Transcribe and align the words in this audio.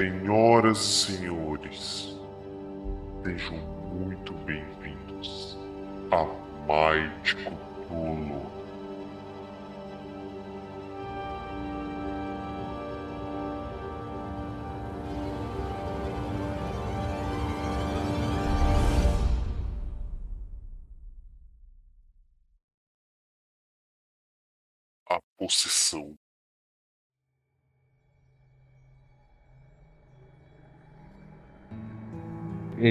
Senhoras 0.00 0.78
e 0.78 1.12
senhores, 1.18 2.18
sejam 3.22 3.58
muito 3.92 4.32
bem-vindos 4.46 5.58
a 6.10 6.24
Might 6.66 7.36
Cthulhu. 7.36 8.59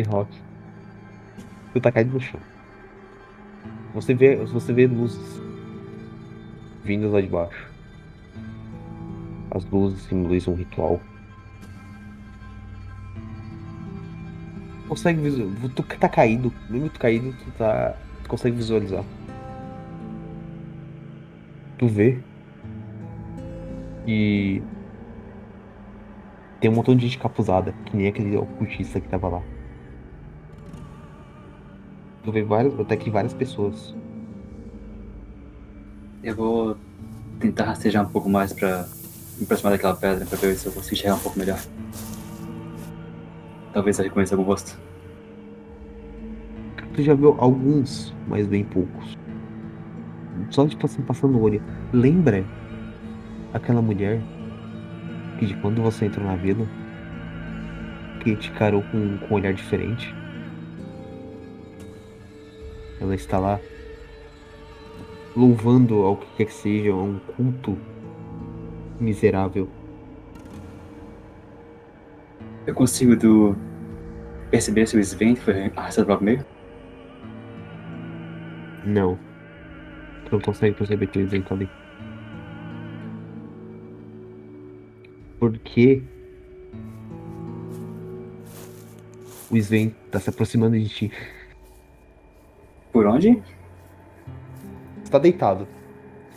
Rock. 0.08 0.30
Tu 1.74 1.82
tá 1.82 1.92
caído 1.92 2.14
no 2.14 2.20
chão. 2.20 2.40
Você 3.94 4.14
vê, 4.14 4.36
você 4.36 4.72
vê 4.72 4.88
luzes 4.88 5.42
vindas 6.84 7.12
lá 7.12 7.22
de 7.22 7.28
baixo. 7.28 7.70
As 9.52 9.66
luzes 9.66 10.02
simbolizam 10.04 10.54
um 10.54 10.58
ritual. 10.58 11.00
Consegue 14.88 15.22
visualizar. 15.22 15.70
Tu 15.76 15.84
tá 15.84 16.10
caído, 16.10 16.54
mesmo 16.70 16.90
caído, 16.92 17.34
tu 17.34 17.52
tá. 17.58 17.96
Tu 18.24 18.30
consegue 18.30 18.56
visualizar. 18.56 19.04
Tu 21.78 21.88
vê. 21.88 22.20
E. 24.06 24.62
Tem 26.60 26.70
um 26.70 26.74
montão 26.74 26.96
de 26.96 27.08
gente 27.08 27.18
capuzada, 27.18 27.74
que 27.86 27.96
nem 27.96 28.08
aquele 28.08 28.36
ocultista 28.36 29.00
que 29.00 29.08
tava 29.08 29.30
lá. 29.30 29.44
Tu 32.24 32.32
vê 32.32 32.44
várias, 32.44 32.78
até 32.80 32.96
que 32.96 33.10
várias 33.10 33.34
pessoas. 33.34 33.96
Eu 36.22 36.36
vou 36.36 36.78
tentar 37.40 37.66
rastejar 37.66 38.06
um 38.06 38.10
pouco 38.10 38.30
mais 38.30 38.52
pra 38.52 38.86
me 39.38 39.44
aproximar 39.44 39.72
daquela 39.72 39.96
pedra 39.96 40.26
pra 40.26 40.38
ver 40.38 40.56
se 40.56 40.66
eu 40.66 40.72
consigo 40.72 40.96
enxergar 40.96 41.16
um 41.16 41.20
pouco 41.20 41.40
melhor. 41.40 41.60
Talvez 43.72 43.98
eu 44.00 44.06
reconheça 44.06 44.36
algum 44.36 44.44
rosto. 44.44 44.78
Tu 46.94 47.04
já 47.04 47.14
viu 47.14 47.36
alguns, 47.40 48.14
mas 48.28 48.46
bem 48.46 48.66
poucos. 48.66 49.18
Só 50.50 50.68
tipo 50.68 50.86
assim, 50.86 51.02
passando 51.02 51.38
o 51.38 51.42
olho. 51.42 51.62
Lembra 51.94 52.44
aquela 53.54 53.82
mulher 53.82 54.22
que 55.38 55.46
de 55.46 55.54
quando 55.56 55.82
você 55.82 56.06
entrou 56.06 56.26
na 56.26 56.36
vila, 56.36 56.68
que 58.22 58.36
te 58.36 58.52
carou 58.52 58.84
com, 58.92 59.18
com 59.20 59.34
um 59.34 59.38
olhar 59.38 59.54
diferente? 59.54 60.14
Ela 63.00 63.16
está 63.16 63.40
lá 63.40 63.60
louvando 65.36 66.04
ao 66.04 66.18
que 66.18 66.28
quer 66.36 66.46
que 66.46 66.54
seja, 66.54 66.92
a 66.92 66.96
um 66.96 67.20
culto 67.20 67.78
miserável. 69.00 69.70
Eu 72.68 72.74
consigo 72.74 73.16
do... 73.16 73.56
perceber 74.52 74.86
se 74.88 74.98
o 74.98 75.00
Sven 75.00 75.36
foi 75.36 75.72
arrastado 75.76 76.08
para 76.08 76.20
o 76.20 76.24
meio? 76.24 76.46
Não. 78.86 79.18
Tu 80.26 80.32
não 80.34 80.42
consegue 80.42 80.76
perceber 80.76 81.08
que 81.08 81.20
eles 81.20 81.34
entram 81.34 81.58
ali. 81.58 81.70
Porque 85.40 86.04
o 89.50 89.58
Sven 89.58 89.96
tá 90.12 90.20
se 90.20 90.30
aproximando 90.30 90.78
de 90.78 90.90
ti. 90.90 91.12
Por 92.92 93.06
onde? 93.06 93.42
Você 95.04 95.12
tá 95.12 95.20
deitado. 95.20 95.68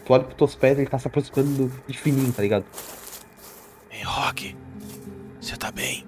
Tu 0.04 0.12
olha 0.12 0.24
pros 0.24 0.36
teus 0.36 0.54
pés 0.54 0.78
ele 0.78 0.88
tá 0.88 0.98
se 0.98 1.06
aproximando 1.06 1.70
de 1.86 1.98
fininho, 1.98 2.32
tá 2.32 2.42
ligado? 2.42 2.64
Ei, 3.90 4.02
Rock, 4.02 4.56
você 5.40 5.56
tá 5.56 5.70
bem? 5.70 6.04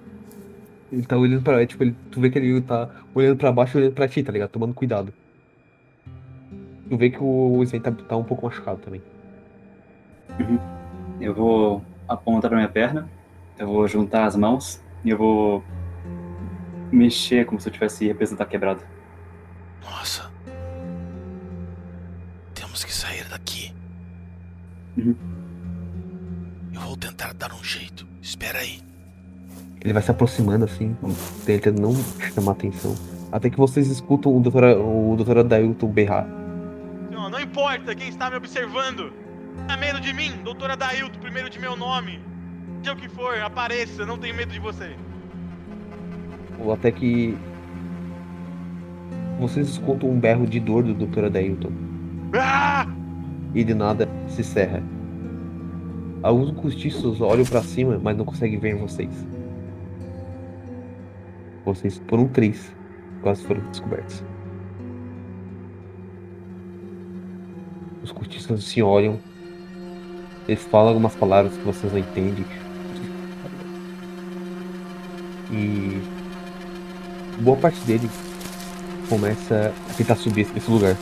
Ele 0.91 1.05
tá 1.05 1.17
olhando 1.17 1.41
pra. 1.41 1.65
Tipo, 1.65 1.83
ele, 1.83 1.95
tu 2.11 2.19
vê 2.19 2.29
que 2.29 2.37
ele 2.37 2.61
tá 2.61 2.89
olhando 3.13 3.37
pra 3.37 3.51
baixo 3.51 3.77
e 3.77 3.81
olhando 3.81 3.93
pra 3.93 4.07
ti, 4.07 4.21
tá 4.23 4.31
ligado? 4.31 4.49
Tomando 4.49 4.73
cuidado. 4.73 5.13
Tu 6.89 6.97
vê 6.97 7.09
que 7.09 7.17
o 7.19 7.63
Sven 7.63 7.81
tá, 7.81 7.91
tá 7.91 8.15
um 8.15 8.23
pouco 8.23 8.45
machucado 8.45 8.79
também. 8.79 9.01
Eu 11.19 11.33
vou 11.33 11.83
apontar 12.07 12.49
pra 12.49 12.57
minha 12.57 12.69
perna, 12.69 13.09
eu 13.57 13.67
vou 13.67 13.87
juntar 13.87 14.25
as 14.25 14.35
mãos 14.35 14.81
e 15.03 15.09
eu 15.09 15.17
vou 15.17 15.63
mexer 16.91 17.45
como 17.45 17.59
se 17.59 17.67
eu 17.67 17.73
tivesse 17.73 18.05
representar 18.05 18.45
quebrado. 18.45 18.81
Nossa. 19.81 20.34
Uhum. 25.09 25.15
Eu 26.73 26.81
vou 26.81 26.97
tentar 26.97 27.33
dar 27.33 27.53
um 27.53 27.63
jeito. 27.63 28.05
Espera 28.21 28.59
aí. 28.59 28.79
Ele 29.81 29.93
vai 29.93 30.01
se 30.01 30.09
aproximando 30.09 30.65
assim, 30.65 30.97
tentando 31.45 31.81
não 31.81 31.93
chamar 32.33 32.53
atenção. 32.53 32.95
Até 33.31 33.49
que 33.49 33.57
vocês 33.57 33.87
escutam 33.87 34.35
o 34.35 34.39
doutor, 34.39 34.63
o 34.63 35.15
doutor 35.15 35.39
Adailton 35.39 35.87
berrar. 35.87 36.27
Não, 37.11 37.29
não 37.29 37.39
importa 37.39 37.93
quem 37.93 38.09
está 38.09 38.29
me 38.29 38.35
observando. 38.35 39.13
Tenha 39.67 39.77
medo 39.77 40.01
de 40.01 40.11
mim, 40.13 40.31
doutora 40.43 40.75
Dailton, 40.75 41.19
primeiro 41.19 41.49
de 41.49 41.59
meu 41.59 41.75
nome. 41.75 42.19
Seja 42.79 42.93
o 42.93 42.95
que 42.95 43.07
for, 43.09 43.37
apareça, 43.39 44.05
não 44.05 44.17
tenho 44.17 44.35
medo 44.35 44.51
de 44.51 44.59
você. 44.59 44.95
Ou 46.59 46.73
até 46.73 46.91
que 46.91 47.37
vocês 49.39 49.69
escutam 49.69 50.09
um 50.09 50.19
berro 50.19 50.45
de 50.47 50.59
dor 50.59 50.83
do 50.83 50.93
Dr. 50.93 51.25
Adailton. 51.25 51.71
Ah! 52.33 52.87
E 53.53 53.63
de 53.63 53.73
nada 53.73 54.09
se 54.27 54.43
cerra. 54.43 54.83
Alguns 56.25 56.49
cortiços 56.59 57.21
olham 57.21 57.45
pra 57.45 57.61
cima, 57.61 57.99
mas 58.01 58.17
não 58.17 58.25
conseguem 58.25 58.57
ver 58.57 58.75
vocês. 58.75 59.11
Vocês, 61.63 61.99
por 61.99 62.17
um 62.17 62.27
triz, 62.27 62.73
quase 63.21 63.43
foram 63.43 63.61
descobertos. 63.69 64.23
Os 68.01 68.11
cortiços 68.11 68.63
se 68.63 68.81
olham. 68.81 69.19
Eles 70.47 70.63
falam 70.63 70.87
algumas 70.87 71.13
palavras 71.13 71.55
que 71.55 71.63
vocês 71.63 71.93
não 71.93 71.99
entendem. 71.99 72.43
E 75.51 76.01
boa 77.39 77.57
parte 77.57 77.79
dele 77.81 78.09
começa 79.07 79.71
a 79.91 79.93
tentar 79.93 80.15
subir 80.15 80.47
esse 80.57 80.71
lugar. 80.71 80.97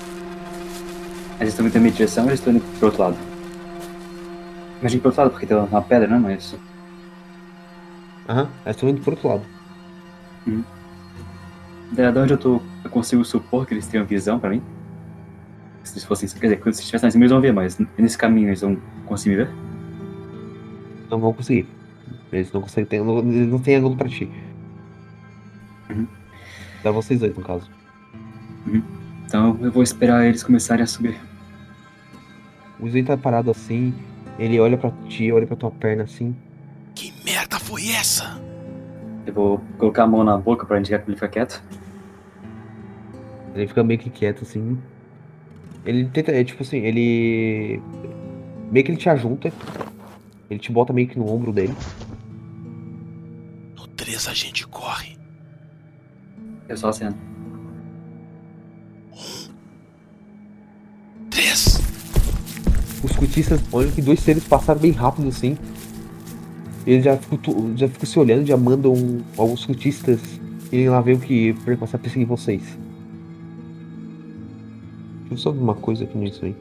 Eles 1.40 1.54
estão 1.54 1.66
indo 1.66 1.76
na 1.76 1.80
minha 1.80 1.94
direção 1.94 2.26
ou 2.26 2.30
eles 2.30 2.42
estão 2.42 2.52
indo 2.52 2.62
pro 2.78 2.88
outro 2.88 3.04
lado? 3.04 3.33
Imagina 4.84 5.02
pro 5.02 5.10
outro 5.10 5.22
lado, 5.22 5.32
porque 5.32 5.46
tem 5.46 5.56
uma 5.56 5.82
pedra, 5.82 6.08
né? 6.10 6.18
Mas. 6.18 6.56
Aham, 8.28 8.50
estão 8.66 8.90
indo 8.90 9.00
pro 9.02 9.12
outro 9.12 9.28
lado. 9.30 9.44
Da 11.94 12.12
da 12.12 12.22
onde 12.22 12.34
eu 12.34 12.38
tô, 12.38 12.62
eu 12.84 12.90
consigo 12.90 13.24
supor 13.24 13.66
que 13.66 13.74
eles 13.74 13.88
tenham 13.88 14.06
visão 14.06 14.40
pra 14.40 14.50
mim? 14.50 14.62
Se 15.86 15.94
eles 15.94 16.04
fossem. 16.04 16.28
Quer 16.28 16.48
dizer, 16.48 16.58
quando 16.58 16.68
eles 16.68 16.80
estivessem 16.80 17.06
lá 17.06 17.10
em 17.10 17.12
cima, 17.12 17.24
eles 17.24 17.32
vão 17.32 17.40
ver, 17.42 17.54
mas 17.54 17.80
nesse 17.98 18.18
caminho 18.18 18.50
eles 18.50 18.60
vão 18.62 18.78
conseguir 19.06 19.38
me 19.38 19.44
ver? 19.46 19.52
Não 21.10 21.20
vão 21.20 21.32
conseguir. 21.34 21.66
Eles 22.32 22.52
não 22.52 22.62
conseguem 22.62 22.86
ter. 22.86 23.04
não- 23.04 23.22
não 23.22 23.60
têm 23.60 23.76
ângulo 23.76 23.96
pra 23.96 24.10
ti. 24.10 24.30
Uhum. 25.90 26.08
Pra 26.82 26.92
vocês 26.92 27.20
dois, 27.22 27.34
no 27.38 27.42
caso. 27.44 27.70
Então 29.26 29.58
eu 29.62 29.72
vou 29.72 29.82
esperar 29.84 30.26
eles 30.26 30.44
começarem 30.44 30.84
a 30.84 30.88
subir. 30.88 31.18
O 32.80 32.90
Zay 32.90 33.04
tá 33.04 33.16
parado 33.16 33.50
assim. 33.52 33.94
Ele 34.40 34.60
olha 34.60 34.78
pra 34.78 34.92
ti, 35.08 35.32
olha 35.32 35.46
pra 35.46 35.56
tua 35.56 35.72
perna 35.72 36.04
assim. 36.04 36.36
Que 36.96 37.14
merda 37.24 37.60
foi 37.60 37.90
essa? 37.90 38.42
Eu 39.26 39.34
vou 39.34 39.62
colocar 39.78 40.04
a 40.04 40.08
mão 40.08 40.24
na 40.24 40.38
boca 40.38 40.66
pra 40.66 40.80
indicar 40.80 41.02
que 41.02 41.10
ele 41.10 41.16
fica 41.16 41.30
quieto. 41.30 41.64
Ele 43.56 43.68
fica 43.68 43.84
meio 43.84 44.00
que 44.00 44.10
quieto 44.10 44.44
assim. 44.44 44.78
Ele 45.86 46.06
tenta. 46.06 46.32
É 46.32 46.44
tipo 46.44 46.64
assim, 46.64 46.78
ele. 46.78 47.82
Meio 48.72 48.86
que 48.86 48.92
ele 48.92 48.98
te 48.98 49.10
ajunta. 49.10 49.52
Ele 50.50 50.60
te 50.60 50.72
bota 50.72 50.92
meio 50.92 51.08
que 51.08 51.18
no 51.18 51.32
ombro 51.32 51.52
dele. 51.52 51.74
No 53.76 53.88
3 53.88 54.28
a 54.28 54.34
gente 54.34 54.68
corre. 54.68 55.18
Eu 56.68 56.78
só 56.78 56.90
aceno. 56.90 57.33
Os 63.04 63.16
cultistas 63.16 63.60
olham 63.72 63.92
que 63.92 64.02
dois 64.02 64.20
seres 64.20 64.48
passaram 64.48 64.80
bem 64.80 64.92
rápido 64.92 65.28
assim. 65.28 65.58
Eles 66.88 67.04
já 67.04 67.18
ficam, 67.18 67.78
já 67.78 67.88
ficam 67.88 68.06
se 68.06 68.20
olhando, 68.20 68.46
já 68.46 68.58
mandam 68.58 68.94
alguns 69.38 69.66
cultistas 69.66 70.20
irem 70.72 70.90
lá 70.90 71.02
ver 71.02 71.16
o 71.16 71.20
que 71.20 71.54
pra 71.54 71.76
começar 71.76 71.98
a 71.98 72.00
perseguir 72.00 72.28
vocês. 72.28 72.62
Deixa 75.22 75.34
eu 75.34 75.38
só 75.38 75.52
ver 75.52 75.60
uma 75.60 75.76
coisa 75.76 76.04
aqui 76.04 76.18
nisso 76.18 76.46
aí. 76.46 76.56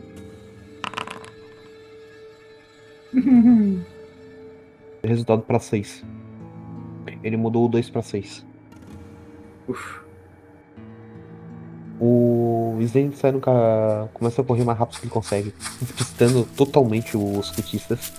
Resultado 5.03 5.43
pra 5.43 5.59
seis. 5.59 6.05
Ele 7.23 7.37
mudou 7.37 7.67
o 7.67 7.69
2 7.69 7.89
pra 7.91 8.03
6. 8.03 8.45
Uf. 9.69 10.01
O 12.01 12.42
Sven 12.85 13.13
sai 13.13 13.33
no 13.33 13.41
ca... 13.41 14.09
começa 14.15 14.43
a 14.43 14.45
correr 14.45 14.65
mais 14.65 14.79
rápido 14.79 14.99
que 14.99 15.05
ele 15.07 15.13
consegue, 15.13 15.55
despistando 15.81 16.45
totalmente 16.57 17.17
os 17.17 17.51
cultistas. 17.51 18.13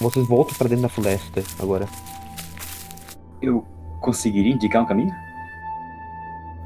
Vocês 0.00 0.26
voltam 0.26 0.54
pra 0.56 0.68
dentro 0.68 0.82
da 0.82 0.88
floresta 0.88 1.42
agora. 1.60 1.86
Eu 3.40 3.64
conseguiria 4.00 4.52
indicar 4.52 4.82
um 4.82 4.86
caminho? 4.86 5.14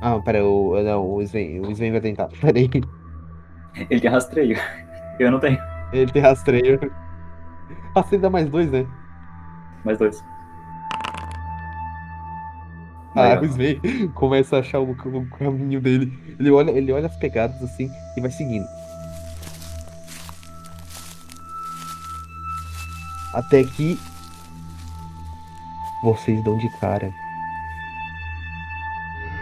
Ah, 0.00 0.18
pera, 0.20 0.44
o, 0.44 0.80
não, 0.82 1.14
o 1.14 1.22
Sven, 1.22 1.60
o 1.60 1.70
Sven 1.72 1.90
vai 1.92 2.00
tentar. 2.00 2.28
Pera 2.40 2.58
aí. 2.58 2.70
Ele 3.90 4.00
tem 4.00 4.10
rastreio. 4.10 4.56
Eu 5.18 5.30
não 5.30 5.40
tenho. 5.40 5.58
Ele 5.92 6.10
tem 6.10 6.22
rastreio. 6.22 6.78
Rastreio 7.94 8.22
dá 8.22 8.30
mais 8.30 8.48
dois, 8.48 8.70
né? 8.70 8.86
Mais 9.84 9.98
dois. 9.98 10.24
Legal. 13.22 13.42
o 13.42 13.46
Sven 13.46 14.08
começa 14.14 14.56
a 14.56 14.60
achar 14.60 14.80
o, 14.80 14.90
o 14.90 15.26
caminho 15.38 15.80
dele. 15.80 16.12
Ele 16.38 16.50
olha, 16.50 16.70
ele 16.70 16.92
olha 16.92 17.06
as 17.06 17.16
pegadas 17.16 17.62
assim 17.62 17.90
e 18.16 18.20
vai 18.20 18.30
seguindo. 18.30 18.66
Até 23.34 23.62
que 23.64 23.98
vocês 26.02 26.42
dão 26.44 26.56
de 26.58 26.68
cara 26.78 27.12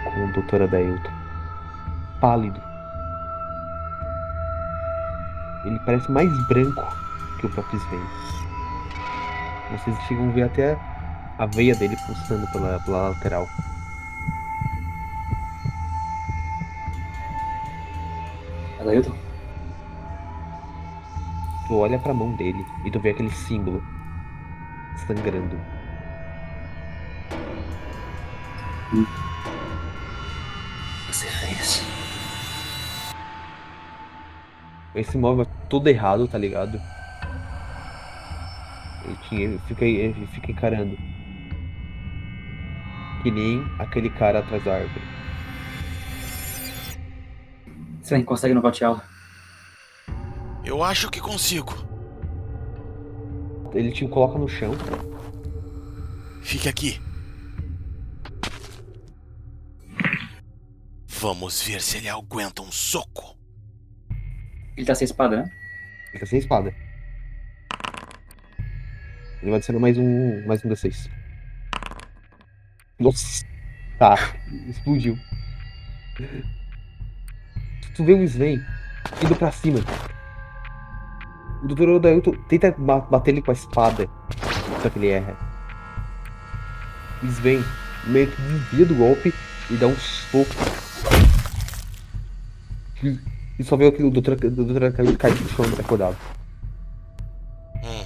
com 0.05 0.25
o 0.25 0.33
Dr. 0.33 0.63
Adailton. 0.63 1.11
Pálido. 2.21 2.61
Ele 5.65 5.79
parece 5.81 6.11
mais 6.11 6.31
branco 6.47 6.85
que 7.39 7.47
o 7.47 7.51
próprio 7.51 7.79
Sven. 7.79 8.01
Vocês 9.73 9.99
chegam 10.07 10.29
a 10.29 10.33
ver 10.33 10.43
até 10.45 10.79
a 11.39 11.47
veia 11.47 11.75
dele 11.75 11.97
pulsando 12.07 12.47
pela, 12.51 12.81
pela 12.81 13.09
lateral. 13.09 13.49
Adailton? 18.81 19.15
Tu 21.67 21.75
olha 21.77 21.99
pra 21.99 22.15
mão 22.15 22.33
dele 22.37 22.65
e 22.85 22.91
tu 22.91 23.01
vê 23.01 23.11
aquele 23.11 23.31
símbolo 23.31 23.83
sangrando. 25.07 25.59
Você 31.09 31.27
fez. 31.27 31.85
Esse 34.95 35.19
móvel 35.19 35.45
é 35.45 35.69
todo 35.69 35.89
errado, 35.89 36.29
tá 36.29 36.39
ligado? 36.39 36.81
Ele, 39.05 39.17
tinha, 39.29 39.41
ele, 39.43 39.59
fica, 39.67 39.85
ele 39.85 40.27
fica 40.29 40.53
encarando. 40.53 40.97
Que 43.27 43.31
nem 43.33 43.65
aquele 43.81 44.09
cara 44.09 44.39
atrás 44.39 44.63
da 44.63 44.77
árvore. 44.77 45.03
Você 48.01 48.23
consegue 48.23 48.55
nocauteá-lo? 48.55 49.03
Eu 50.65 50.81
acho 50.81 51.11
que 51.11 51.21
consigo. 51.21 51.75
Ele 53.75 53.91
te 53.91 54.07
coloca 54.07 54.39
no 54.39 54.49
chão. 54.49 54.75
Fique 56.41 56.69
aqui. 56.69 57.01
Vamos 61.09 61.61
ver 61.63 61.83
se 61.83 61.97
ele 61.97 62.09
aguenta 62.09 62.63
um 62.63 62.71
soco. 62.71 63.37
Ele 64.77 64.87
tá 64.87 64.95
sem 64.95 65.05
espada, 65.05 65.39
né? 65.39 65.51
Ele 66.11 66.21
tá 66.21 66.27
sem 66.27 66.39
espada. 66.39 66.73
Ele 69.43 69.51
vai 69.51 69.59
descendo 69.59 69.81
mais 69.81 69.99
um. 69.99 70.47
Mais 70.47 70.65
um 70.65 70.69
D6. 70.69 71.16
Nossa! 72.99 73.45
Tá, 73.99 74.15
explodiu. 74.69 75.19
Tu 77.95 78.05
vê 78.05 78.13
o 78.13 78.23
Sven 78.23 78.61
indo 79.23 79.37
pra 79.37 79.51
cima. 79.51 79.79
O 81.63 81.69
Dr. 81.69 81.89
Odailton 81.89 82.33
tenta 82.49 82.73
ba- 82.77 83.01
bater 83.01 83.31
ele 83.33 83.43
com 83.43 83.51
a 83.51 83.55
espada. 83.55 84.09
Só 84.83 84.91
que 84.91 84.99
ele 84.99 85.09
erra. 85.09 85.35
Sven 87.25 87.65
meio 88.07 88.31
que 88.31 88.43
desvia 88.43 88.87
do 88.87 88.95
golpe 88.95 89.33
e 89.71 89.77
dá 89.77 89.87
um 89.87 89.97
soco. 89.97 90.55
E- 93.03 93.65
só 93.65 93.77
vê 93.77 93.87
o 93.87 94.11
Dr. 94.11 94.33
Odailton 94.33 95.17
cair 95.17 95.41
no 95.41 95.49
chão 95.49 95.65
acordado. 95.81 96.17
Hum. 97.83 98.05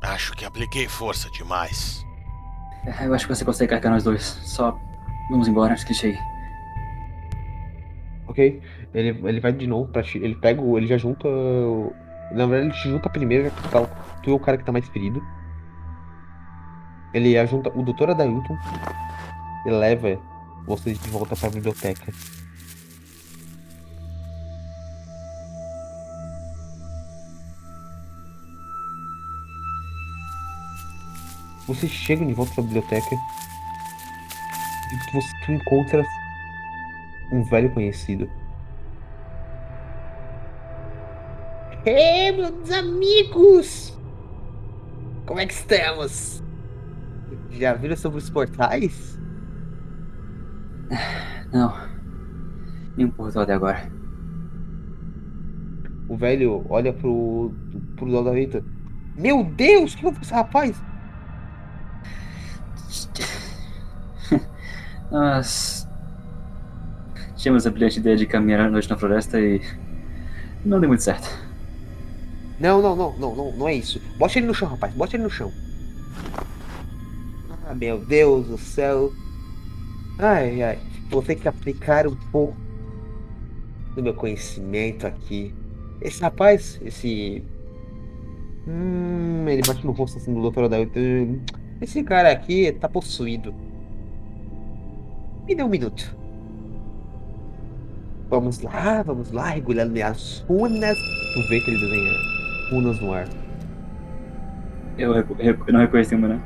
Acho 0.00 0.32
que 0.32 0.44
apliquei 0.46 0.88
força 0.88 1.28
demais. 1.32 2.05
É, 2.86 3.06
Eu 3.06 3.14
acho 3.14 3.26
que 3.26 3.34
você 3.34 3.44
consegue 3.44 3.70
carregar 3.70 3.90
nós 3.90 4.04
dois. 4.04 4.22
Só 4.22 4.78
vamos 5.30 5.48
embora 5.48 5.72
antes 5.72 5.84
que 5.84 5.94
chegue. 5.94 6.18
Ok? 8.28 8.60
Ele, 8.94 9.08
ele 9.28 9.40
vai 9.40 9.52
de 9.52 9.66
novo 9.66 9.90
pra 9.90 10.02
ti. 10.02 10.18
Ele 10.18 10.34
pega 10.36 10.60
o. 10.60 10.78
Ele 10.78 10.86
já 10.86 10.96
junta. 10.96 11.28
Na 12.32 12.46
verdade, 12.46 12.66
ele 12.72 12.82
te 12.82 12.88
junta 12.88 13.08
primeiro, 13.08 13.44
já 13.44 13.50
que 13.50 13.68
tá, 13.68 13.86
tu 14.22 14.30
é 14.30 14.34
o 14.34 14.38
cara 14.38 14.56
que 14.56 14.64
tá 14.64 14.72
mais 14.72 14.88
ferido. 14.88 15.22
Ele 17.14 17.36
ajunta 17.38 17.70
o 17.74 17.82
Dr. 17.82 18.10
Adailton 18.10 18.56
e 19.64 19.70
leva 19.70 20.18
vocês 20.66 20.98
de 20.98 21.08
volta 21.08 21.36
pra 21.36 21.48
biblioteca. 21.50 22.12
Vocês 31.66 31.90
chegam 31.90 32.26
de 32.26 32.34
volta 32.34 32.52
pra 32.54 32.62
biblioteca 32.62 33.14
e 34.92 34.98
tu, 35.10 35.12
você- 35.14 35.36
tu 35.44 35.52
encontra 35.52 36.04
um 37.32 37.42
velho 37.42 37.70
conhecido. 37.72 38.30
Ei, 41.84 42.32
meus 42.32 42.70
amigos! 42.70 43.98
Como 45.26 45.40
é 45.40 45.46
que 45.46 45.54
estamos? 45.54 46.42
Já 47.50 47.74
viram 47.74 47.96
sobre 47.96 48.18
os 48.18 48.30
portais? 48.30 49.18
Não. 51.52 51.74
Nenhum 52.96 53.10
portal 53.10 53.42
até 53.42 53.54
agora. 53.54 53.90
O 56.08 56.16
velho 56.16 56.64
olha 56.68 56.92
pro, 56.92 57.52
pro 57.96 58.10
Dal 58.12 58.22
da 58.24 58.32
Rita. 58.32 58.64
Meu 59.16 59.42
Deus, 59.44 59.94
o 59.94 59.98
que 59.98 60.06
eu 60.06 60.12
fiz, 60.14 60.30
rapaz? 60.30 60.80
Nós 65.16 65.88
tínhamos 67.36 67.66
a 67.66 67.70
brilhante 67.70 67.98
ideia 67.98 68.18
de 68.18 68.26
caminhar 68.26 68.60
à 68.60 68.70
noite 68.70 68.90
na 68.90 68.98
floresta 68.98 69.40
e 69.40 69.62
não 70.62 70.78
deu 70.78 70.90
muito 70.90 71.02
certo. 71.02 71.26
Não, 72.60 72.82
não, 72.82 72.94
não, 72.94 73.16
não, 73.16 73.34
não, 73.34 73.52
não 73.52 73.66
é 73.66 73.72
isso. 73.72 73.98
Bote 74.18 74.38
ele 74.38 74.46
no 74.46 74.52
chão, 74.52 74.68
rapaz, 74.68 74.92
bote 74.92 75.16
ele 75.16 75.22
no 75.22 75.30
chão. 75.30 75.50
Ah, 77.66 77.74
meu 77.74 77.98
Deus 77.98 78.46
do 78.46 78.58
céu. 78.58 79.10
Ai, 80.18 80.62
ai, 80.62 80.78
vou 81.08 81.22
ter 81.22 81.36
que 81.36 81.48
aplicar 81.48 82.06
um 82.06 82.16
pouco 82.30 82.54
do 83.94 84.02
meu 84.02 84.12
conhecimento 84.12 85.06
aqui. 85.06 85.54
Esse 86.02 86.20
rapaz, 86.20 86.78
esse. 86.84 87.42
Hum, 88.68 89.48
ele 89.48 89.62
bate 89.66 89.86
no 89.86 89.92
rosto 89.92 90.18
assim 90.18 90.34
do 90.34 90.42
doutor 90.42 90.64
Adalto. 90.64 90.90
Esse 91.80 92.02
cara 92.02 92.30
aqui 92.30 92.70
tá 92.72 92.86
possuído. 92.86 93.65
Me 95.46 95.54
dê 95.54 95.62
um 95.62 95.68
minuto. 95.68 96.16
Vamos 98.28 98.60
lá, 98.60 99.02
vamos 99.02 99.30
lá, 99.30 99.50
regulando 99.50 99.92
minhas 99.92 100.44
runas. 100.48 100.98
Tu 101.34 101.48
vê 101.48 101.60
que 101.60 101.70
ele 101.70 101.80
desenha 101.80 102.12
runas 102.72 103.00
no 103.00 103.12
ar. 103.12 103.28
Eu, 104.98 105.14
eu 105.14 105.72
não 105.72 105.80
reconheci 105.80 106.14
uma, 106.14 106.28
né? 106.28 106.40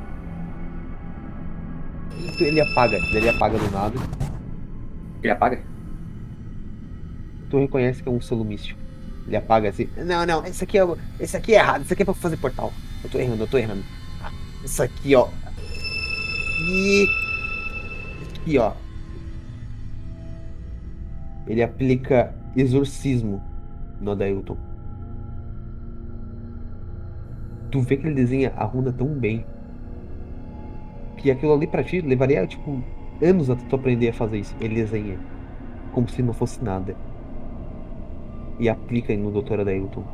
E 2.19 2.45
ele 2.45 2.61
apaga, 2.61 2.99
ele 3.13 3.29
apaga 3.29 3.59
do 3.59 3.71
nada. 3.71 3.99
Ele 5.23 5.33
apaga? 5.33 5.63
Tu 7.49 7.59
reconhece 7.59 8.03
que 8.03 8.09
é 8.09 8.13
um 8.13 8.21
selo 8.21 8.45
místico. 8.45 8.79
Ele 9.27 9.37
apaga 9.37 9.71
assim. 9.71 9.89
Não, 9.97 10.27
não, 10.27 10.45
esse 10.45 10.65
aqui 10.65 10.79
é, 10.79 10.87
esse 11.19 11.37
aqui 11.37 11.55
é 11.55 11.59
errado, 11.59 11.83
esse 11.83 11.93
aqui 11.93 12.03
é 12.03 12.05
pra 12.05 12.13
fazer 12.13 12.37
portal. 12.37 12.73
Eu 13.03 13.09
tô 13.09 13.19
errando, 13.19 13.43
eu 13.43 13.49
tô 13.49 13.57
errando. 13.57 13.83
Isso 14.63 14.83
aqui, 14.83 15.15
ó. 15.15 15.29
E 16.69 17.07
aqui, 18.41 18.59
ó. 18.59 18.73
Ele 21.51 21.65
aplica 21.65 22.33
exorcismo 22.55 23.43
no 24.01 24.13
Adailton. 24.13 24.57
Tu 27.73 27.81
vê 27.81 27.97
que 27.97 28.07
ele 28.07 28.15
desenha 28.15 28.53
a 28.57 28.65
runa 28.65 28.93
tão 28.93 29.09
bem 29.09 29.45
que 31.17 31.29
aquilo 31.29 31.53
ali 31.53 31.67
pra 31.67 31.83
ti 31.83 32.01
levaria, 32.01 32.47
tipo, 32.47 32.81
anos 33.21 33.51
até 33.51 33.65
tu 33.65 33.75
aprender 33.75 34.11
a 34.11 34.13
fazer 34.13 34.39
isso. 34.39 34.55
Ele 34.61 34.77
desenha 34.77 35.19
como 35.91 36.09
se 36.09 36.23
não 36.23 36.33
fosse 36.33 36.63
nada. 36.63 36.95
E 38.61 38.69
aplica 38.69 39.13
no 39.17 39.33
Dr. 39.33 39.63
Adailton. 39.63 40.05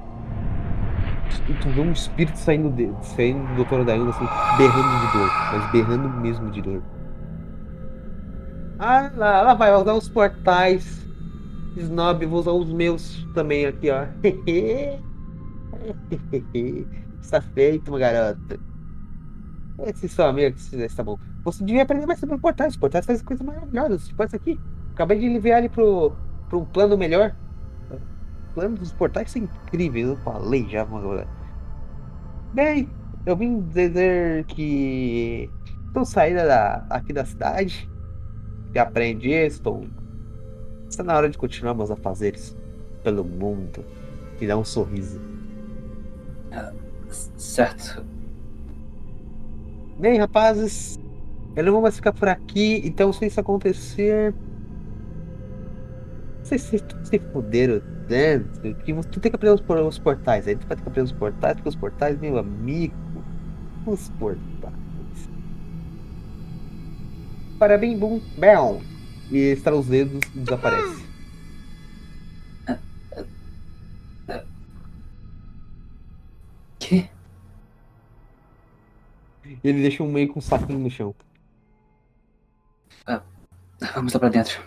tu 1.60 1.68
vê 1.68 1.82
um 1.82 1.92
espírito 1.92 2.38
saindo, 2.38 2.70
de, 2.70 2.90
saindo 3.02 3.46
do 3.56 3.62
Dr. 3.62 3.84
Dailton, 3.84 4.08
assim, 4.08 4.26
berrando 4.56 5.06
de 5.06 5.12
dor, 5.12 5.30
mas 5.52 5.70
berrando 5.70 6.08
mesmo 6.22 6.50
de 6.50 6.62
dor. 6.62 6.82
Ah, 8.78 9.10
lá, 9.14 9.42
lá 9.42 9.52
vai 9.52 9.74
usar 9.74 9.92
os 9.92 10.08
portais. 10.08 11.05
Snob, 11.76 12.26
vou 12.26 12.40
usar 12.40 12.52
os 12.52 12.72
meus 12.72 13.26
também 13.34 13.66
aqui, 13.66 13.90
ó. 13.90 14.06
Está 17.20 17.40
feito, 17.40 17.88
uma 17.88 17.98
garota. 17.98 18.58
Esse 19.84 20.08
seu 20.08 20.26
amigo 20.26 20.56
que 20.56 20.76
está 20.76 21.02
bom. 21.02 21.18
Você 21.44 21.62
devia 21.62 21.82
aprender 21.82 22.06
mais 22.06 22.18
sobre 22.18 22.38
portais. 22.38 22.72
Os 22.72 22.78
portais 22.78 23.04
fazem 23.04 23.24
coisas 23.24 23.44
maravilhosas. 23.44 24.08
Tipo 24.08 24.22
essa 24.22 24.36
aqui. 24.36 24.58
Acabei 24.94 25.18
de 25.18 25.26
enviar 25.26 25.58
ele 25.58 25.68
pro, 25.68 26.12
pro 26.48 26.60
um 26.60 26.64
plano 26.64 26.96
melhor. 26.96 27.36
O 27.90 28.54
plano 28.54 28.76
dos 28.76 28.92
portais 28.92 29.30
são 29.30 29.42
incríveis. 29.42 30.08
Eu 30.08 30.16
falei 30.18 30.66
já, 30.68 30.82
agora. 30.82 31.28
Bem, 32.54 32.88
eu 33.26 33.36
vim 33.36 33.60
dizer 33.60 34.44
que 34.44 35.50
estou 35.88 36.06
saindo 36.06 36.36
da, 36.36 36.86
aqui 36.88 37.12
da 37.12 37.24
cidade. 37.24 37.90
Já 38.74 38.82
aprendi, 38.82 39.30
estou. 39.30 39.86
Está 40.96 41.04
na 41.04 41.14
hora 41.14 41.28
de 41.28 41.36
continuar 41.36 41.74
meus 41.74 41.90
afazeres 41.90 42.56
pelo 43.04 43.22
mundo. 43.22 43.84
E 44.40 44.46
dar 44.46 44.56
um 44.56 44.64
sorriso. 44.64 45.20
Certo. 47.36 48.02
Bem, 49.98 50.16
rapazes, 50.18 50.98
eu 51.54 51.64
não 51.64 51.72
vou 51.72 51.82
mais 51.82 51.96
ficar 51.96 52.14
por 52.14 52.28
aqui, 52.28 52.80
então 52.82 53.12
se 53.12 53.26
isso 53.26 53.38
acontecer. 53.38 54.34
Vocês 56.42 56.62
se, 56.62 56.82
se 57.04 57.18
fuderam, 57.30 57.82
né? 58.08 58.38
Que 58.82 58.94
tu 58.94 59.20
tem 59.20 59.30
que 59.30 59.36
aprender 59.36 59.54
os, 59.54 59.86
os 59.86 59.98
portais, 59.98 60.48
aí 60.48 60.56
tu 60.56 60.66
vai 60.66 60.78
ter 60.78 60.82
que 60.82 60.88
aprender 60.88 61.12
os 61.12 61.12
portais, 61.12 61.56
porque 61.56 61.68
os 61.68 61.76
portais, 61.76 62.18
meu 62.18 62.38
amigo. 62.38 62.94
Os 63.84 64.08
portais. 64.18 64.72
Parabéns, 67.58 67.98
bum, 67.98 68.18
bam! 68.38 68.95
E 69.30 69.52
estala 69.52 69.76
os 69.76 69.86
dedos 69.86 70.20
e 70.34 70.38
desaparece. 70.38 71.06
Que? 76.78 77.10
Ele 79.64 79.82
deixa 79.82 80.02
um 80.02 80.12
meio 80.12 80.32
com 80.32 80.38
um 80.38 80.42
saquinho 80.42 80.78
no 80.78 80.90
chão. 80.90 81.14
Vamos 83.94 84.12
lá 84.12 84.20
pra 84.20 84.28
dentro. 84.28 84.62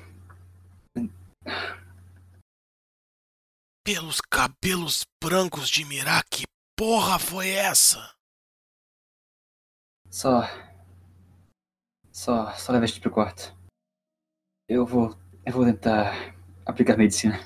Pelos 3.84 4.22
cabelos 4.22 5.04
brancos 5.24 5.70
de 5.70 5.84
Mirá, 5.86 6.22
que 6.30 6.44
porra 6.78 7.18
foi 7.18 7.50
essa? 7.50 8.14
Só. 10.10 10.44
Só. 12.12 12.52
Só 12.54 12.72
leva 12.72 12.84
a 12.84 12.88
gente 12.88 13.02
pro 13.02 13.12
quarto. 13.12 13.59
Eu 14.70 14.86
vou. 14.86 15.18
Eu 15.44 15.52
vou 15.52 15.66
tentar 15.66 16.36
aplicar 16.64 16.96
medicina. 16.96 17.40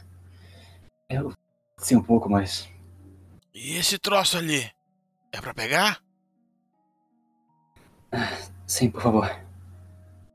Eu 1.10 1.32
sei 1.78 1.96
um 1.96 2.04
pouco, 2.04 2.30
mas. 2.30 2.70
E 3.56 3.78
esse 3.78 3.98
troço 3.98 4.38
ali? 4.38 4.70
É 5.32 5.40
pra 5.40 5.54
pegar? 5.54 6.04
Sim, 8.68 8.92
por 8.92 9.02
favor. 9.02 9.26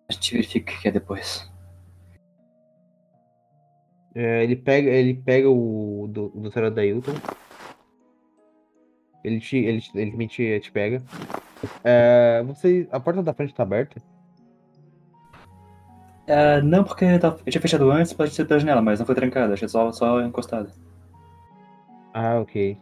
A 0.08 0.12
gente 0.12 0.32
verifica 0.32 0.72
o 0.72 0.80
que 0.80 0.88
é 0.88 0.90
depois. 0.90 1.46
É, 4.14 4.42
ele 4.42 4.56
pega, 4.56 4.88
ele 4.88 5.14
pega 5.14 5.50
o 5.50 6.08
do, 6.08 6.32
o 6.34 6.48
Dr. 6.48 6.64
Adailton. 6.64 7.14
Ele 9.22 9.40
te, 9.40 9.58
ele, 9.58 9.84
ele 9.94 10.28
te, 10.28 10.58
te 10.60 10.72
pega. 10.72 11.02
É, 11.84 12.42
você, 12.46 12.88
a 12.90 12.98
porta 12.98 13.22
da 13.22 13.34
frente 13.34 13.54
tá 13.54 13.62
aberta. 13.62 14.00
É, 16.30 16.60
não, 16.60 16.84
porque 16.84 17.18
tava- 17.18 17.38
eu 17.46 17.50
tinha 17.50 17.60
fechado 17.62 17.90
antes, 17.90 18.12
pode 18.12 18.32
ser 18.34 18.44
pela 18.44 18.60
janela, 18.60 18.82
mas 18.82 18.98
não 18.98 19.06
foi 19.06 19.14
trancada, 19.14 19.54
achei 19.54 19.66
só, 19.66 19.90
só 19.92 20.20
encostada. 20.20 20.70
Ah, 22.12 22.38
ok. 22.40 22.76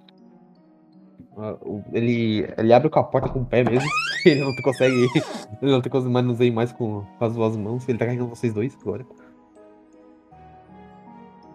O- 1.37 1.83
ele, 1.93 2.49
ele 2.59 2.73
abre 2.73 2.89
com 2.91 2.99
a 2.99 3.05
porta 3.05 3.29
com 3.29 3.41
o 3.41 3.45
pé 3.45 3.63
mesmo. 3.63 3.89
Ele 4.27 4.41
não 4.41 4.53
consegue. 4.65 4.93
Ele 5.63 5.71
não 5.71 5.81
tem 5.81 5.93
conseguido 5.93 6.11
manusear 6.11 6.53
mais 6.53 6.73
com, 6.73 7.05
com 7.17 7.25
as 7.25 7.35
duas 7.35 7.57
mãos. 7.57 7.89
Ele 7.89 7.97
tá 7.97 8.07
carregando 8.07 8.31
vocês 8.31 8.53
dois 8.53 8.77
agora. 8.81 9.07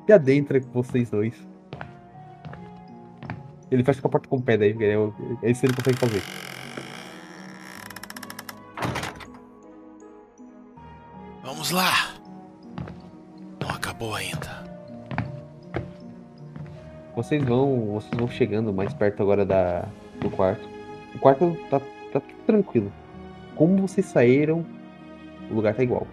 E 0.08 0.14
adentra 0.14 0.62
com 0.62 0.82
vocês 0.82 1.10
dois. 1.10 1.34
Ele 3.70 3.84
fecha 3.84 4.02
com 4.02 4.08
a 4.08 4.12
porta 4.12 4.30
com 4.30 4.38
o 4.38 4.42
pé 4.42 4.56
daí, 4.58 4.72
é, 4.72 4.94
é 5.48 5.52
isso 5.52 5.62
que 5.62 5.68
ele 5.68 5.76
consegue 5.76 5.98
fazer. 5.98 6.22
Vamos 11.72 11.86
lá! 11.86 12.10
Não 13.62 13.70
acabou 13.70 14.14
ainda. 14.14 14.62
Vocês 17.16 17.42
vão. 17.42 17.94
Vocês 17.94 18.12
vão 18.14 18.28
chegando 18.28 18.74
mais 18.74 18.94
perto 18.94 19.24
agora 19.24 19.46
da, 19.46 19.88
do 20.20 20.30
quarto. 20.30 20.68
O 21.16 21.20
quarto 21.20 21.58
tá, 21.70 21.80
tá 22.12 22.20
tudo 22.20 22.44
tranquilo. 22.46 22.92
Como 23.56 23.78
vocês 23.88 24.06
saíram, 24.06 24.66
o 25.50 25.54
lugar 25.54 25.74
tá 25.74 25.82
igual. 25.82 26.06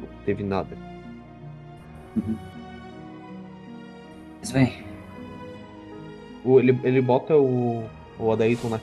Não 0.00 0.08
teve 0.24 0.42
nada. 0.42 0.76
Mas 4.40 4.50
vem, 4.50 4.84
O- 6.44 6.58
ele, 6.58 6.78
ele 6.82 7.00
bota 7.00 7.36
o, 7.36 7.84
o 8.18 8.32
Adailton 8.32 8.70
na, 8.70 8.80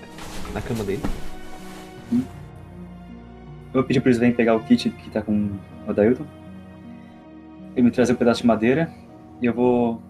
na 0.53 0.61
cama 0.61 0.85
dele. 0.85 1.01
eu 2.13 2.21
vou 3.73 3.83
pedir 3.83 3.99
pro 3.99 4.09
Sven 4.11 4.31
pegar 4.31 4.55
o 4.55 4.63
kit 4.63 4.89
que 4.89 5.09
tá 5.09 5.21
com 5.21 5.49
o 5.87 5.93
Dailton. 5.93 6.25
Ele 7.75 7.85
me 7.85 7.91
trazer 7.91 8.13
um 8.13 8.17
pedaço 8.17 8.41
de 8.41 8.47
madeira 8.47 8.91
e 9.41 9.45
eu 9.45 9.53
vou 9.53 10.01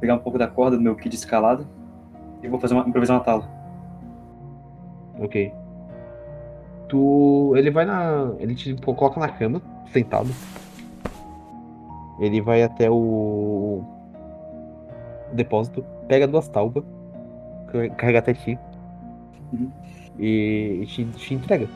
pegar 0.00 0.14
um 0.14 0.18
pouco 0.18 0.38
da 0.38 0.46
corda 0.46 0.76
do 0.76 0.82
meu 0.82 0.94
kit 0.96 1.14
escalado 1.14 1.66
e 2.42 2.48
vou 2.48 2.58
fazer 2.58 2.74
uma, 2.74 2.86
improvisar 2.88 3.16
uma 3.16 3.24
tala. 3.24 3.48
Ok. 5.18 5.52
Tu. 6.88 7.54
Ele 7.56 7.70
vai 7.70 7.84
na. 7.84 8.32
Ele 8.38 8.54
te 8.54 8.74
coloca 8.74 9.20
na 9.20 9.28
cama, 9.28 9.62
sentado. 9.92 10.28
Ele 12.18 12.40
vai 12.40 12.62
até 12.62 12.90
o. 12.90 12.94
o 15.32 15.34
depósito, 15.34 15.84
pega 16.08 16.26
duas 16.26 16.48
taubas, 16.48 16.84
car- 17.70 17.90
carrega 17.96 18.18
até 18.20 18.34
ti. 18.34 18.58
Uhum. 19.52 19.70
E, 20.18 20.80
e 20.82 20.86
te, 20.86 21.04
te 21.04 21.34
entrega. 21.34 21.68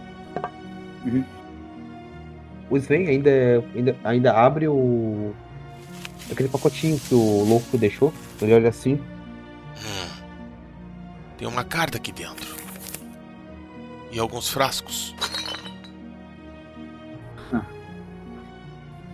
Uhum. 1.04 1.24
O 2.70 2.76
Sven 2.76 3.06
ainda, 3.08 3.30
ainda, 3.75 3.96
ainda 4.04 4.32
abre 4.32 4.68
o. 4.68 5.34
aquele 6.30 6.48
pacotinho 6.48 6.98
que 6.98 7.14
o 7.14 7.44
louco 7.44 7.76
deixou. 7.78 8.12
Ele 8.40 8.54
olha 8.54 8.68
assim. 8.68 8.94
Hum. 8.94 10.08
Tem 11.37 11.48
uma 11.48 11.64
carta 11.64 11.98
aqui 11.98 12.12
dentro. 12.12 12.56
E 14.10 14.18
alguns 14.18 14.48
frascos. 14.48 15.14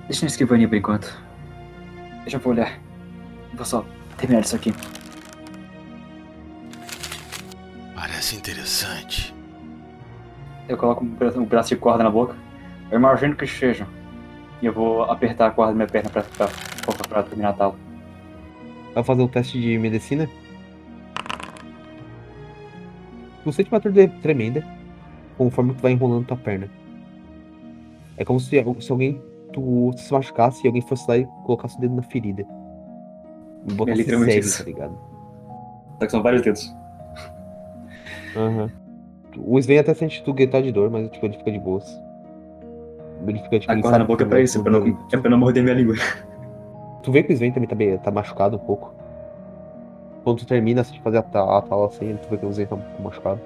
Deixa 0.07 0.27
na 0.27 0.29
escrivaninha 0.29 0.69
por 0.69 0.77
enquanto. 0.77 1.23
Deixa 2.23 2.37
eu 2.37 2.41
vou 2.41 2.53
olhar. 2.53 2.79
Vou 3.55 3.65
só 3.65 3.85
terminar 4.19 4.43
isso 4.43 4.55
aqui. 4.55 4.75
Parece 7.95 8.37
interessante. 8.37 9.35
Eu 10.69 10.77
coloco 10.77 11.05
um 11.05 11.09
um 11.09 11.47
pedaço 11.47 11.71
de 11.71 11.77
corda 11.77 12.05
na 12.05 12.11
boca. 12.11 12.37
Eu 12.95 13.01
imagino 13.01 13.35
que 13.35 13.45
seja. 13.45 13.89
E 14.63 14.67
eu 14.67 14.73
vou 14.73 15.03
apertar 15.03 15.49
a 15.49 15.51
corda 15.51 15.73
da 15.73 15.77
minha 15.77 15.89
perna 15.89 16.09
pra, 16.11 16.23
pra, 16.23 16.47
pra, 16.47 17.09
pra 17.09 17.23
terminar 17.25 17.49
a 17.49 17.53
tala. 17.53 17.75
Vai 18.95 19.03
fazer 19.03 19.21
o 19.21 19.27
teste 19.27 19.61
de 19.61 19.77
medicina. 19.77 20.31
Tu 23.43 23.53
sente 23.53 23.69
uma 23.69 23.81
dor 23.81 23.93
tremenda 24.23 24.65
conforme 25.37 25.75
tu 25.75 25.83
vai 25.83 25.91
enrolando 25.91 26.25
tua 26.25 26.37
perna. 26.37 26.71
É 28.17 28.25
como 28.25 28.39
se, 28.39 28.51
se 28.81 28.93
alguém 28.93 29.21
tu 29.53 29.93
se 29.97 30.13
machucasse 30.13 30.65
e 30.65 30.69
alguém 30.69 30.83
fosse 30.83 31.05
lá 31.09 31.19
e 31.19 31.27
colocasse 31.45 31.77
o 31.77 31.81
dedo 31.81 31.97
na 31.97 32.03
ferida. 32.05 32.47
E 33.67 33.75
botasse 33.75 33.99
literalmente 33.99 34.35
sério, 34.35 34.47
isso. 34.47 34.59
tá 34.59 34.65
ligado? 34.71 34.99
Só 35.99 36.07
que 36.07 36.11
são 36.13 36.23
vários 36.23 36.43
dedos. 36.43 36.73
Aham. 38.37 38.71
O 39.37 39.59
Sven 39.59 39.81
até 39.81 39.93
sente 39.95 40.23
tu 40.23 40.33
gritar 40.33 40.63
de 40.63 40.71
dor, 40.71 40.89
mas 40.91 41.11
tipo, 41.11 41.27
ele 41.27 41.37
fica 41.37 41.51
de 41.51 41.59
boas. 41.59 42.04
Ele 43.27 43.39
fica. 43.41 43.71
A 43.71 43.73
ele 43.75 43.83
corda 43.83 43.99
na 43.99 44.05
boca 44.05 44.25
é 44.25 44.27
pra 44.27 44.41
isso, 44.41 44.59
é 44.59 44.63
pra 44.63 44.73
não, 44.73 44.99
é 45.13 45.17
pra 45.17 45.31
não 45.31 45.39
morder 45.39 45.63
minha 45.63 45.75
língua. 45.75 45.95
Tu 47.03 47.13
vê 47.13 47.23
que 47.23 47.33
o 47.33 47.35
Sven 47.35 47.53
também 47.53 47.69
tá, 47.69 47.75
bem- 47.75 47.99
tá 47.99 48.11
machucado 48.11 48.57
um 48.57 48.61
pouco. 48.61 48.93
Quando 50.25 50.39
tu 50.39 50.47
termina 50.47 50.83
de 50.83 51.01
fazer 51.03 51.19
a 51.19 51.21
a 51.21 51.63
tala 51.63 51.87
assim, 51.87 52.17
tu 52.23 52.29
vê 52.31 52.37
que 52.39 52.47
o 52.47 52.51
Sven 52.51 52.67
tá 52.67 52.77
machucado. 53.03 53.41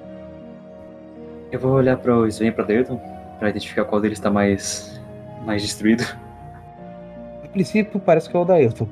Eu 1.50 1.58
vou 1.58 1.72
olhar 1.72 1.96
pro 1.96 2.26
Sven 2.28 2.48
e 2.48 2.52
pra 2.52 2.64
Dayton 2.64 3.00
pra 3.38 3.48
identificar 3.50 3.84
qual 3.84 4.00
deles 4.00 4.20
tá 4.20 4.30
mais. 4.30 5.00
mais 5.44 5.62
destruído. 5.62 6.04
A 7.44 7.48
princípio 7.48 7.98
parece 7.98 8.28
que 8.30 8.36
é 8.36 8.40
o 8.40 8.44
Dailton. 8.44 8.86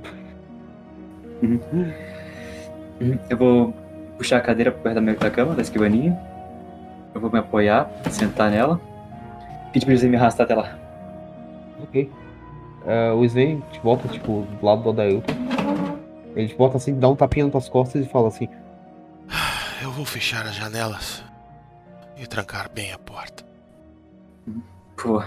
Eu 3.28 3.36
vou 3.36 3.74
puxar 4.16 4.38
a 4.38 4.40
cadeira 4.40 4.72
perto 4.72 4.94
da, 4.94 5.00
minha, 5.00 5.14
da 5.14 5.30
cama, 5.30 5.54
da 5.54 5.62
escrivaninha. 5.62 6.18
Eu 7.14 7.20
vou 7.20 7.30
me 7.30 7.38
apoiar, 7.38 7.90
sentar 8.10 8.50
nela. 8.50 8.80
Pedir 9.72 9.84
pra 9.84 9.94
eles 9.94 10.04
me 10.04 10.16
arrastar 10.16 10.44
até 10.44 10.54
lá. 10.54 10.78
Ok. 11.82 12.10
Ah, 12.86 13.14
o 13.14 13.24
Sven 13.24 13.62
te 13.72 13.80
volta, 13.80 14.08
tipo, 14.08 14.46
do 14.60 14.66
lado 14.66 14.82
do 14.82 14.90
Adailton. 14.90 15.34
Ele 16.34 16.48
te 16.48 16.54
volta 16.54 16.76
assim, 16.76 16.98
dá 16.98 17.08
um 17.08 17.16
tapinha 17.16 17.44
nas 17.44 17.52
tuas 17.52 17.68
costas 17.68 18.04
e 18.04 18.08
fala 18.08 18.28
assim: 18.28 18.48
Eu 19.82 19.90
vou 19.90 20.04
fechar 20.04 20.46
as 20.46 20.54
janelas 20.54 21.24
e 22.16 22.26
trancar 22.26 22.70
bem 22.72 22.92
a 22.92 22.98
porta. 22.98 23.44
Pô. 24.96 25.22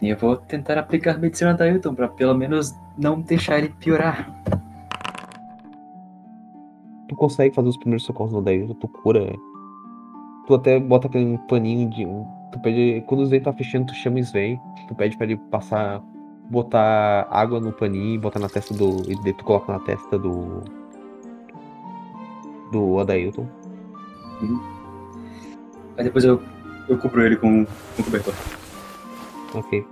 E 0.00 0.08
eu 0.08 0.16
vou 0.16 0.36
tentar 0.36 0.78
aplicar 0.78 1.18
medicina 1.18 1.54
da 1.54 1.66
Hilton 1.66 1.94
pra 1.94 2.08
pelo 2.08 2.34
menos 2.34 2.74
não 2.98 3.20
deixar 3.20 3.58
ele 3.58 3.70
piorar. 3.80 4.30
Tu 7.08 7.16
consegue 7.16 7.54
fazer 7.54 7.68
os 7.68 7.76
primeiros 7.76 8.04
socorros 8.04 8.32
no 8.32 8.38
Adailton, 8.38 8.74
tu 8.74 8.88
cura. 8.88 9.32
Tu 10.46 10.54
até 10.54 10.78
bota 10.78 11.06
aquele 11.06 11.38
paninho 11.48 11.88
de. 11.90 12.04
Tu 12.54 12.60
pede. 12.60 13.02
Quando 13.08 13.22
o 13.22 13.24
Sven 13.24 13.40
tá 13.40 13.52
fechando, 13.52 13.86
tu 13.86 13.94
chama 13.94 14.16
o 14.16 14.20
Sven. 14.20 14.60
Tu 14.86 14.94
pede 14.94 15.16
pra 15.16 15.26
ele 15.26 15.36
passar. 15.36 16.00
Botar 16.48 17.26
água 17.30 17.58
no 17.58 17.72
paninho 17.72 18.20
botar 18.20 18.38
na 18.38 18.48
testa 18.48 18.72
do. 18.72 19.02
E 19.10 19.20
daí 19.24 19.32
tu 19.32 19.44
coloca 19.44 19.72
na 19.72 19.80
testa 19.80 20.16
do. 20.16 20.62
Do 22.70 23.00
Adailton. 23.00 23.48
Aí 25.96 26.04
depois 26.04 26.24
eu, 26.24 26.40
eu 26.88 26.96
cubro 26.98 27.24
ele 27.24 27.36
com, 27.36 27.64
com 27.96 28.02
cobertor. 28.04 28.34
Ok. 29.54 29.84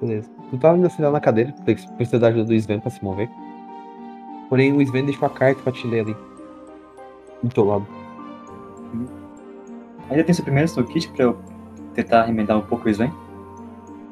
Beleza. 0.00 0.28
Tu 0.50 0.58
tá 0.58 0.72
ainda 0.72 0.90
sentado 0.90 1.12
na 1.12 1.20
cadeira, 1.20 1.52
tem 1.64 1.76
que 1.76 1.92
precisar 1.92 2.18
da 2.18 2.28
ajuda 2.28 2.46
do 2.46 2.54
Sven 2.54 2.80
pra 2.80 2.90
se 2.90 3.04
mover. 3.04 3.30
Porém, 4.48 4.72
o 4.72 4.82
Sven 4.82 5.04
deixou 5.04 5.26
a 5.26 5.30
carta 5.30 5.62
pra 5.62 5.72
te 5.72 5.86
ler 5.86 6.00
ali. 6.00 6.16
Do 7.42 7.50
teu 7.50 7.64
lado. 7.64 7.86
Ainda 10.10 10.24
tem 10.24 10.34
suprimentos 10.34 10.74
no 10.74 10.84
kit 10.84 11.08
pra 11.10 11.24
eu 11.26 11.38
tentar 11.94 12.24
remendar 12.24 12.58
um 12.58 12.62
pouco 12.62 12.86
o 12.86 12.90
Sven? 12.90 13.12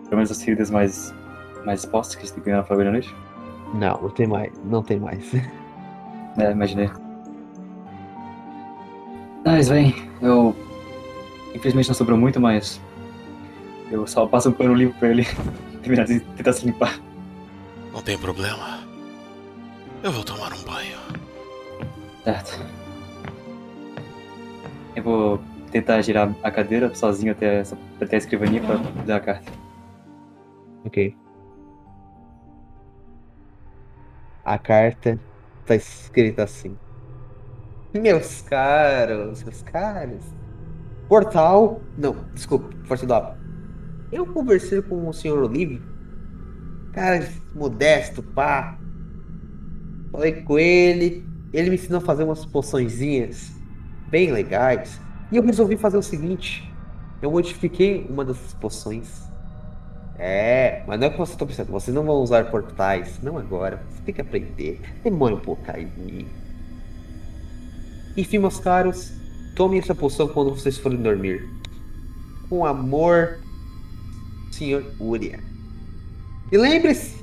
Pelo 0.04 0.16
menos 0.16 0.30
as 0.30 0.42
feridas 0.42 0.71
mais, 0.71 1.14
mais 1.64 1.80
expostas 1.80 2.16
que 2.16 2.40
que 2.40 2.40
ganhar 2.40 2.59
na 2.68 2.76
da 2.76 2.90
Noite? 2.90 3.14
Não, 3.75 4.00
não 4.00 4.11
tem 4.11 4.26
mais. 4.26 4.52
Não 4.64 4.83
tem 4.83 4.99
mais. 4.99 5.33
É, 6.38 6.50
imaginei. 6.52 6.90
Ah, 9.42 9.59
Sven, 9.59 9.95
eu. 10.21 10.54
Infelizmente 11.54 11.88
não 11.88 11.95
sobrou 11.95 12.18
muito, 12.18 12.38
mas. 12.38 12.78
Eu 13.90 14.06
só 14.06 14.26
passo 14.26 14.50
um 14.50 14.52
pano 14.52 14.75
limpo 14.75 14.99
pra 14.99 15.09
ele 15.09 15.25
terminar 15.80 16.04
de 16.04 16.21
tentar 16.21 16.52
se 16.52 16.66
limpar. 16.66 17.00
Não 17.90 18.02
tem 18.02 18.18
problema. 18.18 18.80
Eu 20.02 20.12
vou 20.12 20.23
tomar 20.25 20.52
um 20.52 20.62
banho. 20.62 20.99
Certo. 22.23 22.60
Eu 24.95 25.02
vou 25.02 25.41
tentar 25.76 26.00
girar 26.00 26.34
a 26.43 26.50
cadeira 26.50 26.95
sozinho 26.95 27.32
até, 27.32 27.60
essa, 27.60 27.76
até 28.00 28.17
a 28.17 28.19
escrivaninha 28.19 28.62
pra 28.62 28.76
dar 29.04 29.17
a 29.17 29.21
carta. 29.21 29.52
Ok. 30.84 31.15
A 34.45 34.58
carta 34.58 35.19
tá 35.67 35.75
escrita 35.75 36.45
assim. 36.45 36.76
Meus 37.93 38.43
caros, 38.43 39.43
meus 39.43 39.62
caros. 39.62 40.25
Portal. 41.08 41.80
Não, 41.99 42.17
desculpa, 42.32 42.71
força 42.84 43.06
do. 43.06 43.15
Eu 44.12 44.26
conversei 44.26 44.80
com 44.80 45.08
o 45.08 45.12
senhor 45.12 45.43
Olívio. 45.43 45.82
Cara, 46.93 47.28
modesto, 47.54 48.23
pá. 48.23 48.78
Falei 50.10 50.43
com 50.43 50.58
ele. 50.58 51.26
Ele 51.52 51.71
me 51.71 51.76
ensinou 51.76 51.99
a 51.99 52.04
fazer 52.04 52.25
umas 52.25 52.47
poçõezinhas 52.47 53.52
bem 54.08 54.30
legais. 54.32 55.00
E 55.30 55.36
eu 55.36 55.43
resolvi 55.43 55.76
fazer 55.76 55.97
o 55.97 56.02
seguinte: 56.02 56.71
eu 57.21 57.30
modifiquei 57.30 58.06
uma 58.08 58.25
dessas 58.25 58.54
poções. 58.54 59.26
É, 60.19 60.82
mas 60.86 60.99
não 60.99 61.08
é 61.08 61.10
que 61.10 61.19
você 61.19 61.32
está 61.32 61.45
pensando, 61.45 61.71
vocês 61.71 61.95
não 61.95 62.02
vão 62.04 62.17
usar 62.17 62.50
portais, 62.50 63.21
não 63.23 63.36
agora. 63.36 63.82
Você 63.91 64.02
tem 64.02 64.15
que 64.15 64.21
aprender. 64.21 64.80
Demora 65.04 65.34
um 65.34 65.41
pouco 65.41 65.62
aí. 65.71 66.26
Enfim, 68.17 68.39
meus 68.39 68.58
caros, 68.58 69.12
tomem 69.54 69.78
essa 69.78 69.95
poção 69.95 70.28
quando 70.28 70.50
vocês 70.50 70.78
forem 70.78 71.02
dormir. 71.02 71.47
Com 72.49 72.65
amor, 72.65 73.41
Senhor 74.50 74.84
Uria. 74.99 75.41
E 76.50 76.56
lembre-se, 76.56 77.23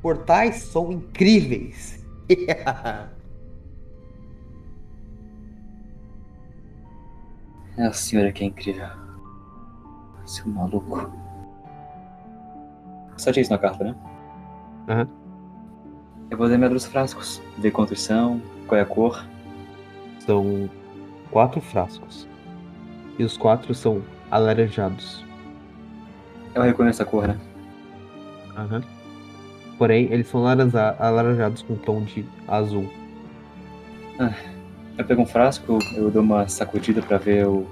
portais 0.00 0.56
são 0.56 0.92
incríveis. 0.92 2.02
É 7.76 7.86
a 7.86 7.92
senhora 7.92 8.32
que 8.32 8.42
é 8.42 8.46
incrível. 8.46 8.86
Seu 10.24 10.46
maluco. 10.48 11.10
Só 13.16 13.32
tinha 13.32 13.42
isso 13.42 13.52
na 13.52 13.58
carta, 13.58 13.84
né? 13.84 13.94
Aham. 14.88 15.08
Eu 16.30 16.38
vou 16.38 16.46
lembrar 16.46 16.68
dos 16.68 16.86
frascos. 16.86 17.40
Ver 17.58 17.70
quantos 17.70 18.00
são, 18.00 18.40
qual 18.66 18.78
é 18.78 18.82
a 18.82 18.86
cor. 18.86 19.24
São 20.20 20.68
quatro 21.30 21.60
frascos. 21.60 22.28
E 23.18 23.24
os 23.24 23.36
quatro 23.36 23.74
são 23.74 24.02
alaranjados. 24.30 25.24
Eu 26.54 26.62
reconheço 26.62 27.02
a 27.02 27.06
cor, 27.06 27.28
né? 27.28 27.38
Aham. 28.56 28.82
Porém, 29.78 30.10
eles 30.10 30.26
são 30.28 30.42
laranja- 30.42 30.96
alaranjados 30.98 31.62
com 31.62 31.76
tom 31.76 32.02
de 32.02 32.26
azul. 32.48 32.90
Eu 34.98 35.04
pego 35.04 35.22
um 35.22 35.26
frasco, 35.26 35.78
eu 35.94 36.10
dou 36.10 36.22
uma 36.22 36.48
sacudida 36.48 37.02
pra 37.02 37.18
ver 37.18 37.46
o, 37.46 37.66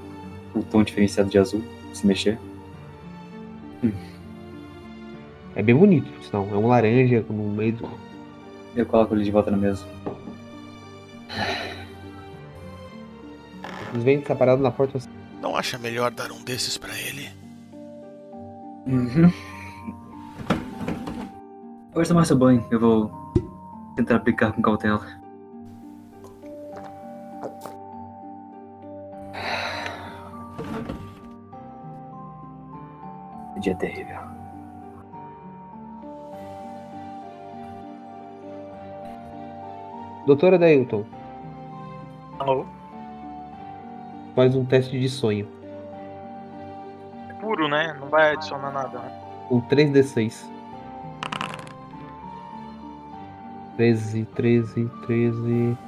o 0.55 0.63
tom 0.63 0.83
diferenciado 0.83 1.31
de 1.31 1.39
azul 1.39 1.63
se 1.93 2.07
mexer. 2.07 2.39
É 5.57 5.63
bem 5.63 5.75
bonito, 5.75 6.09
sinal. 6.25 6.49
É 6.51 6.57
um 6.57 6.67
laranja 6.67 7.25
no 7.31 7.51
meio 7.51 7.73
do. 7.75 7.89
Eu 8.75 8.85
coloco 8.85 9.15
ele 9.15 9.25
de 9.25 9.31
volta 9.31 9.51
na 9.51 9.57
mesa. 9.57 9.87
Eles 13.93 14.03
vêm 14.03 14.25
separados 14.25 14.63
na 14.63 14.71
porta 14.71 14.99
assim. 14.99 15.11
Não 15.41 15.57
acha 15.57 15.79
melhor 15.79 16.11
dar 16.11 16.33
um 16.33 16.43
desses 16.43 16.77
pra 16.77 16.93
ele? 16.99 17.31
Uhum. 18.87 19.33
Agora 21.93 22.09
tomar 22.09 22.25
seu 22.25 22.37
banho, 22.37 22.67
eu 22.73 22.81
vou 22.81 23.11
tentar 23.95 24.17
aplicar 24.17 24.53
com 24.53 24.61
cautela. 24.61 25.24
Dia 33.65 33.75
terrível. 33.77 34.19
Doutora 40.27 40.59
Dailton, 40.59 41.05
Alô? 42.39 42.67
faz 44.35 44.55
um 44.55 44.67
teste 44.67 45.01
de 45.01 45.09
sonho. 45.09 45.49
É 47.31 47.33
puro, 47.35 47.69
né? 47.69 47.97
Não 47.99 48.09
vai 48.09 48.33
adicionar 48.33 48.71
nada. 48.71 48.99
né? 48.99 49.11
Com 49.49 49.63
3d6. 49.63 50.47
13, 53.79 54.25
13, 54.35 54.91
13. 55.07 55.79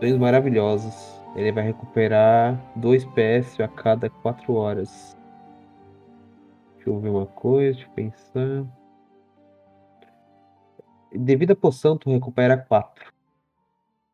Sonhos 0.00 0.18
maravilhosos. 0.18 1.18
Ele 1.36 1.52
vai 1.52 1.64
recuperar 1.64 2.56
2 2.74 3.04
PS 3.04 3.60
a 3.60 3.68
cada 3.68 4.10
4 4.10 4.52
horas. 4.54 5.17
Deixa 6.88 6.96
eu 6.96 7.00
ver 7.00 7.10
uma 7.10 7.26
coisa, 7.26 7.76
deixa 7.76 7.86
eu 7.86 7.94
pensar. 7.94 8.66
Devido 11.12 11.50
à 11.50 11.56
poção, 11.56 11.98
tu 11.98 12.10
recupera 12.10 12.56
4. 12.56 13.12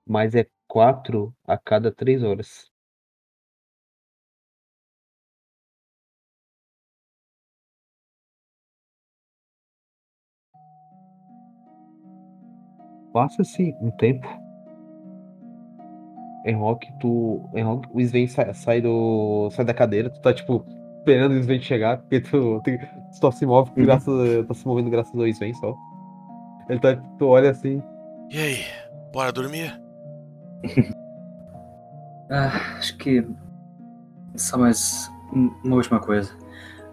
Mas 0.04 0.34
é 0.34 0.48
4 0.66 1.32
a 1.46 1.56
cada 1.56 1.92
3 1.92 2.22
horas. 2.24 2.68
Passa-se 13.12 13.72
um 13.80 13.90
tempo. 13.92 14.26
Em 16.44 16.56
rock, 16.56 16.92
tu. 16.98 17.48
Em 17.54 17.62
rock, 17.62 17.88
o 17.92 18.00
Sven 18.00 18.26
sai, 18.26 18.52
sai 18.52 18.80
do. 18.80 19.48
sai 19.52 19.64
da 19.64 19.72
cadeira, 19.72 20.10
tu 20.10 20.20
tá 20.20 20.34
tipo 20.34 20.83
esperando 21.04 21.32
o 21.32 21.38
Sven 21.38 21.60
chegar, 21.60 21.98
porque 21.98 22.20
tu, 22.20 22.62
tu 22.64 22.70
só 23.12 23.30
se 23.30 23.44
move 23.44 23.70
Uhum. 23.76 23.84
graças. 23.84 24.46
tá 24.46 24.54
se 24.54 24.66
movendo 24.66 24.88
graças 24.90 25.14
ao 25.14 25.26
Sven 25.26 25.52
só. 25.54 25.74
Ele 26.68 26.78
tá. 26.80 26.96
Tu 27.18 27.26
olha 27.26 27.50
assim. 27.50 27.82
E 28.30 28.38
aí, 28.38 28.64
bora 29.12 29.30
dormir? 29.32 29.78
Ah, 32.30 32.78
acho 32.78 32.96
que. 32.96 33.22
Só 34.34 34.56
mais 34.56 35.10
um- 35.30 35.52
uma 35.62 35.76
última 35.76 36.00
coisa. 36.00 36.34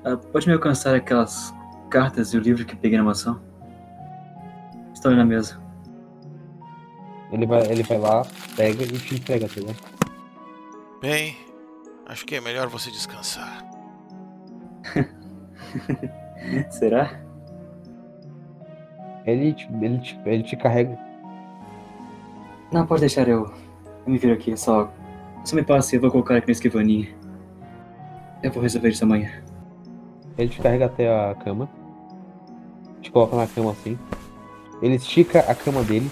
Ah, 0.04 0.18
pode 0.18 0.46
me 0.46 0.54
alcançar 0.54 0.94
aquelas 0.94 1.54
cartas 1.90 2.34
e 2.34 2.38
o 2.38 2.42
livro 2.42 2.66
que 2.66 2.76
peguei 2.76 2.98
na 2.98 3.04
mansão? 3.06 3.40
Estão 4.94 5.10
aí 5.12 5.18
na 5.18 5.24
mesa. 5.26 5.58
Ele 7.32 7.46
vai, 7.46 7.62
ele 7.72 7.82
vai 7.82 7.98
lá, 7.98 8.24
pega 8.58 8.84
e 8.84 8.88
te 8.88 9.16
entrega, 9.16 9.48
tá 9.48 9.56
ligado? 9.56 9.78
Bem, 11.02 11.38
acho 12.08 12.26
que 12.26 12.36
é 12.36 12.42
melhor 12.42 12.68
você 12.68 12.92
descansar. 12.92 13.64
Será? 16.70 17.20
Ele 19.26 19.54
te, 19.54 19.70
ele 19.82 20.00
te, 20.00 20.20
ele 20.26 20.44
te 20.44 20.56
carrega. 20.56 20.98
Não, 22.72 22.86
pode 22.86 23.02
deixar 23.02 23.28
eu. 23.28 23.52
Eu 24.06 24.12
me 24.12 24.18
viro 24.18 24.34
aqui, 24.34 24.58
só. 24.58 24.92
Só 25.44 25.56
me 25.56 25.64
passe, 25.64 25.96
eu 25.96 26.02
vou 26.02 26.12
colocar 26.12 26.38
aqui 26.38 26.48
na 26.48 26.52
escrivaninha. 26.52 27.10
Eu 28.42 28.52
vou 28.52 28.62
resolver 28.64 28.90
isso 28.90 29.04
amanhã. 29.04 29.30
Ele 30.38 30.50
te 30.50 30.60
carrega 30.60 30.86
até 30.86 31.08
a 31.08 31.36
cama. 31.36 31.70
Te 33.02 33.12
coloca 33.12 33.36
na 33.36 33.48
cama 33.48 33.72
assim. 33.72 33.98
Ele 34.82 34.96
estica 34.96 35.40
a 35.40 35.54
cama 35.54 35.84
dele. 35.84 36.10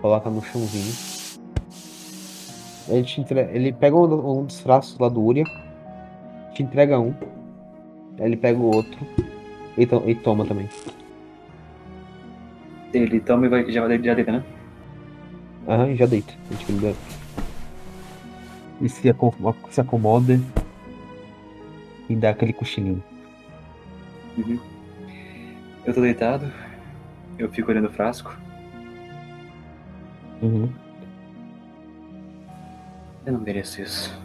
Coloca 0.00 0.30
no 0.30 0.42
chãozinho. 0.42 0.94
Ele, 2.88 3.02
te 3.04 3.20
entre... 3.20 3.40
ele 3.52 3.72
pega 3.72 3.96
um, 3.96 4.40
um 4.40 4.44
dos 4.44 4.60
traços 4.60 4.98
lá 4.98 5.08
do 5.08 5.22
Uria. 5.22 5.44
Te 6.54 6.62
entrega 6.62 6.98
um. 6.98 7.14
Ele 8.18 8.36
pega 8.36 8.58
o 8.58 8.74
outro. 8.74 8.98
E, 9.76 9.86
to- 9.86 10.02
e 10.06 10.14
toma 10.14 10.44
também. 10.44 10.68
Ele 12.92 13.20
toma 13.20 13.46
e 13.46 13.48
vai, 13.48 13.70
já, 13.70 13.88
já 13.88 14.14
deita, 14.14 14.32
né? 14.32 14.44
Aham, 15.68 15.94
já 15.94 16.06
deita. 16.06 16.32
A 16.50 16.54
gente 16.54 16.72
libera. 16.72 16.96
E 18.80 18.88
se, 18.88 19.02
se 19.70 19.80
acomoda. 19.80 20.40
E 22.08 22.16
dá 22.16 22.30
aquele 22.30 22.52
cochilinho. 22.52 23.02
Uhum. 24.36 24.58
Eu 25.84 25.94
tô 25.94 26.00
deitado. 26.00 26.50
Eu 27.38 27.48
fico 27.50 27.70
olhando 27.70 27.88
o 27.88 27.92
frasco. 27.92 28.36
Uhum. 30.42 30.70
Eu 33.26 33.32
não 33.34 33.40
mereço 33.40 33.82
isso. 33.82 34.18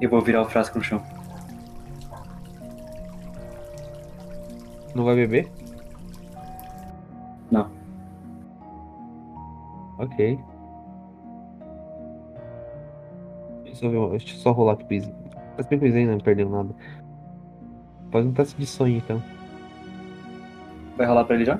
Eu 0.00 0.10
vou 0.10 0.20
virar 0.20 0.42
o 0.42 0.48
frasco 0.48 0.78
no 0.78 0.84
chão. 0.84 1.02
Não 4.94 5.04
vai 5.04 5.14
beber? 5.14 5.50
Não. 7.50 7.70
Ok. 9.98 10.38
Deixa 13.64 13.86
eu, 13.86 13.90
ver, 13.90 14.10
deixa 14.10 14.34
eu 14.34 14.40
só 14.40 14.52
rolar 14.52 14.72
aqui 14.74 14.84
quiz. 14.84 15.10
Faz 15.54 15.68
bem 15.68 15.80
aí, 15.82 16.06
não 16.06 16.18
perdeu 16.18 16.48
nada. 16.48 16.74
Faz 18.10 18.26
um 18.26 18.32
teste 18.32 18.56
de 18.58 18.66
sonho 18.66 18.96
então. 18.98 19.22
Vai 20.96 21.06
rolar 21.06 21.24
pra 21.24 21.36
ele 21.36 21.44
já? 21.44 21.58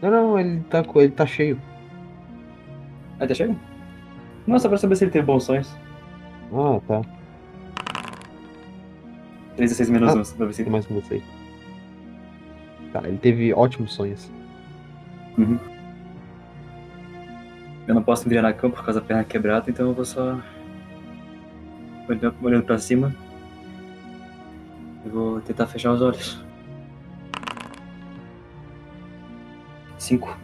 Não, 0.00 0.10
não, 0.10 0.38
ele 0.38 0.60
tá, 0.64 0.82
ele 0.96 1.10
tá 1.10 1.26
cheio. 1.26 1.60
Ah, 3.18 3.26
tá 3.26 3.34
chega? 3.34 3.56
Não, 4.46 4.58
só 4.58 4.68
pra 4.68 4.78
saber 4.78 4.96
se 4.96 5.04
ele 5.04 5.10
teve 5.10 5.26
bons 5.26 5.44
sonhos. 5.44 5.74
Ah, 6.52 6.80
tá. 6.86 7.02
3 9.56 9.72
a 9.72 9.74
6 9.74 9.90
menos 9.90 10.10
Ah. 10.14 10.18
1, 10.32 10.36
pra 10.36 10.46
ver 10.46 10.52
se 10.52 10.62
Tem 10.62 10.72
mais 10.72 10.86
com 10.86 10.94
você. 10.94 11.22
Tá, 12.92 13.02
ele 13.06 13.18
teve 13.18 13.52
ótimos 13.52 13.92
sonhos. 13.94 14.30
Eu 17.86 17.94
não 17.94 18.02
posso 18.02 18.24
me 18.24 18.30
virar 18.30 18.42
na 18.42 18.52
cama 18.52 18.74
por 18.74 18.84
causa 18.84 19.00
da 19.00 19.06
perna 19.06 19.22
quebrada, 19.24 19.70
então 19.70 19.86
eu 19.88 19.94
vou 19.94 20.04
só. 20.04 20.38
olhando- 22.08 22.34
Olhando 22.42 22.64
pra 22.64 22.78
cima. 22.78 23.14
Eu 25.04 25.10
vou 25.12 25.40
tentar 25.40 25.66
fechar 25.66 25.92
os 25.92 26.00
olhos. 26.02 26.44
Cinco. 29.98 30.36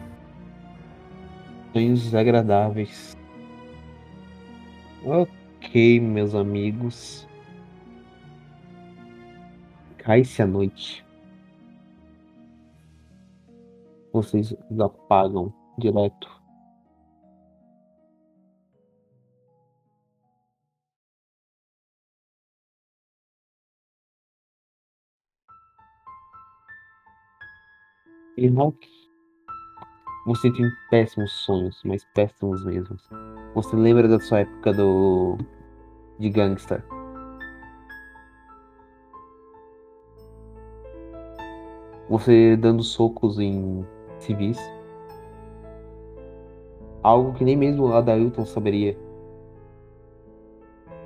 Sonhos 1.73 2.13
agradáveis. 2.13 3.17
Ok, 5.05 5.33
meus 5.99 6.35
amigos. 6.35 7.27
Cai-se 9.97 10.39
a 10.39 10.45
noite. 10.45 11.03
Vocês 14.11 14.55
apagam 14.79 15.51
direto. 15.79 16.29
Enoch, 28.37 28.77
você 30.27 30.51
tem 30.51 30.69
péssimos 30.91 31.31
sonhos, 31.31 31.81
mas 31.83 32.05
péssimos 32.13 32.63
mesmo. 32.63 32.95
Você 33.55 33.75
lembra 33.75 34.07
da 34.07 34.19
sua 34.19 34.41
época 34.41 34.73
do 34.73 35.37
de 36.23 36.29
gangster? 36.29 36.81
Você 42.09 42.55
dando 42.55 42.81
socos 42.81 43.39
em 43.39 43.85
civis. 44.19 44.57
Algo 47.01 47.33
que 47.33 47.43
nem 47.43 47.57
mesmo 47.57 47.87
o 47.87 47.93
Adailton 47.93 48.45
saberia. 48.45 48.97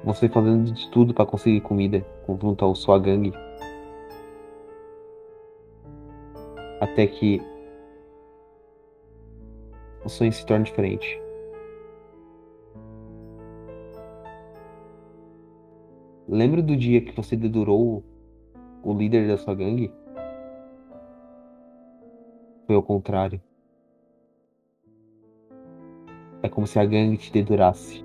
Você 0.04 0.30
fazendo 0.30 0.72
de 0.72 0.90
tudo 0.92 1.14
para 1.14 1.26
conseguir 1.26 1.62
comida 1.62 2.06
junto 2.40 2.64
ao 2.64 2.76
sua 2.76 3.00
gangue. 3.00 3.34
Até 6.80 7.08
que 7.08 7.42
o 10.06 10.10
sonho 10.10 10.32
se 10.32 10.46
torna 10.46 10.64
diferente. 10.64 11.27
Lembra 16.30 16.62
do 16.62 16.76
dia 16.76 17.00
que 17.00 17.16
você 17.16 17.38
dedurou 17.38 18.04
o 18.84 18.94
líder 18.94 19.30
da 19.30 19.38
sua 19.38 19.56
gangue? 19.56 19.90
Foi 22.66 22.76
ao 22.76 22.84
contrário. 22.84 23.42
É 26.44 26.50
como 26.50 26.68
se 26.68 26.78
a 26.78 26.84
gangue 26.84 27.16
te 27.16 27.32
dedurasse 27.32 28.04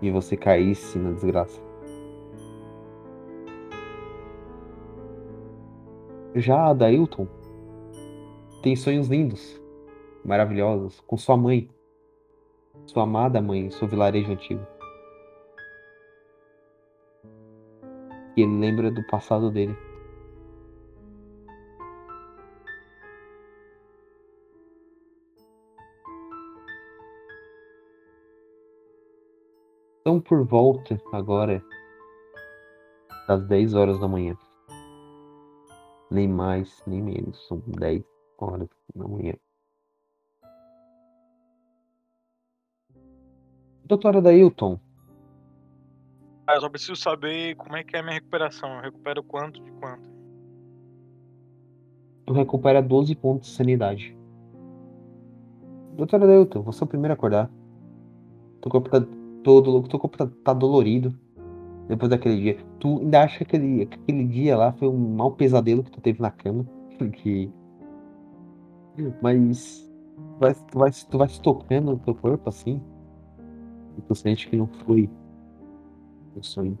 e 0.00 0.10
você 0.10 0.34
caísse 0.34 0.98
na 0.98 1.12
desgraça. 1.12 1.60
Já 6.34 6.68
a 6.68 6.72
Dailton 6.72 7.28
tem 8.62 8.74
sonhos 8.74 9.08
lindos, 9.08 9.60
maravilhosos, 10.24 11.00
com 11.00 11.18
sua 11.18 11.36
mãe, 11.36 11.68
sua 12.86 13.02
amada 13.02 13.42
mãe, 13.42 13.70
seu 13.70 13.86
vilarejo 13.86 14.32
antigo. 14.32 14.71
E 18.36 18.42
ele 18.42 18.58
lembra 18.58 18.90
do 18.90 19.02
passado 19.06 19.50
dele. 19.50 19.76
Então, 30.00 30.20
por 30.20 30.44
volta 30.44 31.00
agora 31.12 31.64
das 33.28 33.46
10 33.46 33.74
horas 33.74 34.00
da 34.00 34.08
manhã. 34.08 34.36
Nem 36.10 36.28
mais, 36.28 36.82
nem 36.86 37.00
menos. 37.00 37.46
São 37.46 37.62
10 37.78 38.02
horas 38.38 38.68
da 38.94 39.06
manhã. 39.06 39.34
Doutora 43.84 44.20
Dailton, 44.20 44.80
Ah, 46.46 46.54
eu 46.54 46.60
só 46.60 46.68
preciso 46.68 46.96
saber 46.96 47.54
como 47.56 47.76
é 47.76 47.84
que 47.84 47.96
é 47.96 48.00
a 48.00 48.02
minha 48.02 48.14
recuperação. 48.14 48.74
Eu 48.76 48.82
recupero 48.82 49.22
quanto 49.22 49.62
de 49.62 49.70
quanto? 49.72 50.12
tu 52.26 52.32
recupera 52.32 52.82
12 52.82 53.14
pontos 53.14 53.50
de 53.50 53.56
sanidade. 53.56 54.16
Doutora 55.96 56.26
Dailton, 56.26 56.62
você 56.62 56.82
é 56.82 56.84
o 56.84 56.88
primeiro 56.88 57.12
a 57.12 57.14
acordar. 57.14 57.50
Teu 58.60 58.70
corpo 58.70 58.88
tá 58.88 59.04
todo 59.42 59.70
louco, 59.70 59.88
teu 59.88 59.98
corpo 59.98 60.16
tá, 60.16 60.28
tá 60.42 60.52
dolorido. 60.54 61.14
Depois 61.88 62.08
daquele 62.08 62.40
dia. 62.40 62.58
Tu 62.78 63.00
ainda 63.00 63.22
acha 63.22 63.38
que 63.38 63.44
aquele, 63.44 63.86
que 63.86 63.98
aquele 63.98 64.24
dia 64.24 64.56
lá 64.56 64.72
foi 64.72 64.88
um 64.88 65.14
mau 65.14 65.32
pesadelo 65.32 65.82
que 65.82 65.90
tu 65.90 66.00
teve 66.00 66.20
na 66.20 66.30
cama. 66.30 66.66
Que... 67.12 67.50
Mas 69.20 69.90
vai, 70.38 70.54
tu, 70.54 70.78
vai, 70.78 70.90
tu 71.10 71.18
vai 71.18 71.28
se 71.28 71.40
tocando 71.40 71.92
no 71.92 71.98
teu 71.98 72.14
corpo 72.14 72.48
assim. 72.48 72.80
E 73.98 74.02
tu 74.02 74.14
sente 74.14 74.48
que 74.48 74.56
não 74.56 74.66
foi 74.84 75.10
um 76.36 76.42
sonho. 76.42 76.78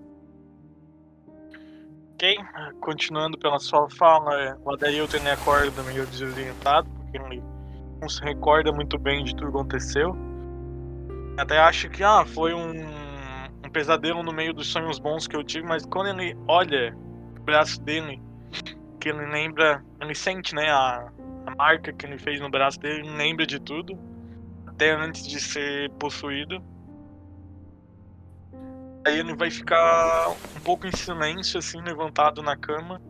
Ok, 2.14 2.36
continuando 2.80 3.38
pela 3.38 3.58
sua 3.58 3.88
fala, 3.90 4.40
é, 4.40 4.56
o 4.64 4.72
Adailton 4.72 5.16
ele 5.16 5.30
acorda 5.30 5.82
meio 5.82 6.06
desorientado, 6.06 6.88
porque 6.90 7.18
ele 7.18 7.42
não 8.00 8.08
se 8.08 8.22
recorda 8.22 8.72
muito 8.72 8.98
bem 8.98 9.24
de 9.24 9.34
tudo 9.34 9.50
que 9.50 9.58
aconteceu. 9.58 10.16
Até 11.36 11.58
acha 11.58 11.88
que 11.88 12.04
ah, 12.04 12.24
foi 12.24 12.54
um, 12.54 12.70
um 13.64 13.70
pesadelo 13.72 14.22
no 14.22 14.32
meio 14.32 14.52
dos 14.52 14.68
sonhos 14.68 14.98
bons 14.98 15.26
que 15.26 15.34
eu 15.34 15.42
tive, 15.42 15.66
mas 15.66 15.84
quando 15.84 16.08
ele 16.08 16.36
olha 16.46 16.96
o 17.40 17.42
braço 17.42 17.80
dele, 17.80 18.22
que 19.00 19.08
ele 19.08 19.26
lembra, 19.26 19.84
ele 20.00 20.14
sente 20.14 20.54
né, 20.54 20.70
a 20.70 21.10
a 21.46 21.54
marca 21.54 21.92
que 21.92 22.06
ele 22.06 22.18
fez 22.18 22.40
no 22.40 22.50
braço 22.50 22.78
dele, 22.78 23.00
ele 23.00 23.16
lembra 23.16 23.46
de 23.46 23.58
tudo. 23.58 23.98
Até 24.66 24.92
antes 24.92 25.26
de 25.26 25.40
ser 25.40 25.90
possuído. 25.92 26.62
Aí 29.04 29.18
ele 29.18 29.34
vai 29.34 29.50
ficar 29.50 30.30
um 30.56 30.60
pouco 30.60 30.86
em 30.86 30.92
silêncio, 30.92 31.58
assim, 31.58 31.80
levantado 31.80 32.42
na 32.42 32.56
cama. 32.56 33.00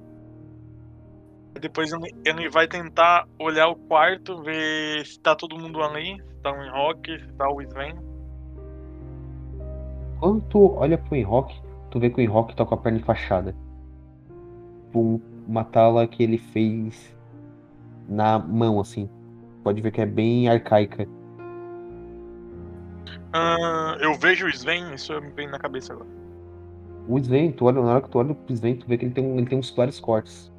Depois 1.60 1.92
ele, 2.24 2.48
vai 2.48 2.66
tentar 2.66 3.28
olhar 3.38 3.68
o 3.68 3.76
quarto, 3.76 4.42
ver 4.42 5.04
se 5.04 5.20
tá 5.20 5.36
todo 5.36 5.58
mundo 5.58 5.82
ali, 5.82 6.16
se 6.16 6.42
tá 6.42 6.50
o 6.50 6.64
Enroque, 6.64 7.18
se 7.20 7.32
tá 7.34 7.48
o 7.48 7.60
Sven. 7.60 7.94
Quando 10.18 10.40
tu 10.48 10.74
olha 10.76 10.96
pro 10.96 11.16
Enrock, 11.16 11.54
tu 11.90 12.00
vê 12.00 12.08
que 12.08 12.20
o 12.20 12.22
Enrock 12.22 12.56
tá 12.56 12.64
com 12.64 12.74
a 12.74 12.78
perna 12.78 12.98
enfaixada. 12.98 13.54
Tipo, 14.86 15.20
uma 15.46 15.64
tala 15.64 16.06
que 16.06 16.22
ele 16.22 16.38
fez 16.38 17.14
na 18.08 18.38
mão, 18.38 18.80
assim. 18.80 19.10
Pode 19.62 19.80
ver 19.80 19.90
que 19.90 20.00
é 20.00 20.06
bem 20.06 20.48
arcaica. 20.48 21.06
Ah, 23.32 23.96
eu 24.00 24.14
vejo 24.14 24.46
o 24.46 24.48
Sven, 24.48 24.92
isso 24.94 25.18
me 25.20 25.30
vem 25.30 25.48
na 25.48 25.58
cabeça 25.58 25.92
agora. 25.92 26.08
O 27.08 27.18
Sven, 27.18 27.52
tu 27.52 27.64
olha, 27.64 27.80
na 27.80 27.92
hora 27.92 28.02
que 28.02 28.10
tu 28.10 28.18
olha 28.18 28.34
pro 28.34 28.52
Sven, 28.54 28.76
tu 28.76 28.86
vê 28.86 28.96
que 28.98 29.04
ele 29.06 29.14
tem, 29.14 29.24
um- 29.24 29.38
ele 29.38 29.46
tem 29.46 29.58
uns 29.58 29.70
vários 29.70 29.98
cortes. 29.98 30.52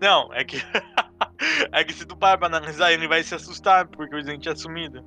Não, 0.00 0.32
é 0.34 0.44
que. 0.44 0.56
é 1.72 1.84
que 1.84 1.92
se 1.92 2.04
tu 2.06 2.16
parar 2.16 2.38
pra 2.38 2.46
analisar, 2.48 2.92
ele 2.92 3.08
vai 3.08 3.22
se 3.22 3.34
assustar, 3.34 3.86
porque 3.88 4.14
o 4.14 4.18
Sven 4.18 4.38
tinha 4.38 4.54
sumido. 4.54 5.02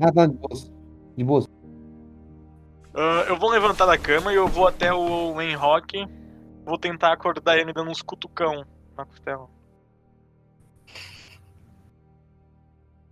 Ah, 0.00 0.12
tá, 0.12 0.26
de 0.26 0.34
boas. 0.34 0.72
De 1.16 1.24
boas. 1.24 1.46
Ah, 2.94 3.24
eu 3.28 3.36
vou 3.38 3.50
levantar 3.50 3.86
da 3.86 3.98
cama 3.98 4.32
e 4.32 4.36
eu 4.36 4.46
vou 4.46 4.68
até 4.68 4.92
o 4.92 5.40
Enrock. 5.40 6.06
Vou 6.64 6.78
tentar 6.78 7.12
acordar 7.12 7.58
ele 7.58 7.72
dando 7.72 7.90
uns 7.90 8.02
cutucão 8.02 8.64
na 8.96 9.04
costela. 9.04 9.48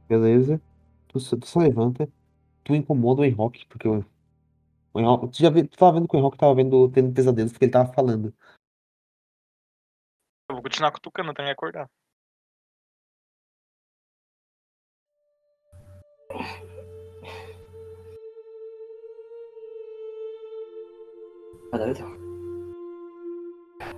Beleza. 0.08 0.60
Tu, 1.08 1.18
tu 1.38 1.46
só 1.46 1.58
levanta. 1.60 2.08
Tu 2.64 2.75
incomoda 2.75 3.22
o 3.22 3.25
Enrock, 3.25 3.66
porque 3.66 3.88
o, 3.88 4.05
o 4.94 5.01
Enrock, 5.01 5.29
tu 5.29 5.38
já 5.38 5.51
vê, 5.51 5.64
tu 5.64 5.77
tava 5.77 5.92
vendo 5.92 6.09
que 6.09 6.16
o 6.16 6.18
Enrock 6.18 6.37
tava 6.37 6.55
vendo, 6.55 6.90
tendo 6.90 7.12
pesadelos 7.12 7.53
porque 7.53 7.64
ele 7.64 7.72
tava 7.72 7.92
falando. 7.92 8.35
Eu 10.48 10.57
vou 10.57 10.62
continuar 10.62 10.92
cutucando 10.92 11.31
até 11.31 11.42
ele 11.42 11.51
acordar. 11.51 11.88
Adailton. 21.72 22.05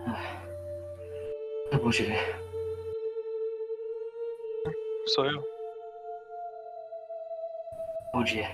Ah, 0.07 0.47
é 1.73 1.77
bom 1.77 1.91
te 1.91 2.05
ver. 2.05 2.19
Sou 5.09 5.27
eu. 5.27 5.54
Bom 8.15 8.23
dia. 8.23 8.49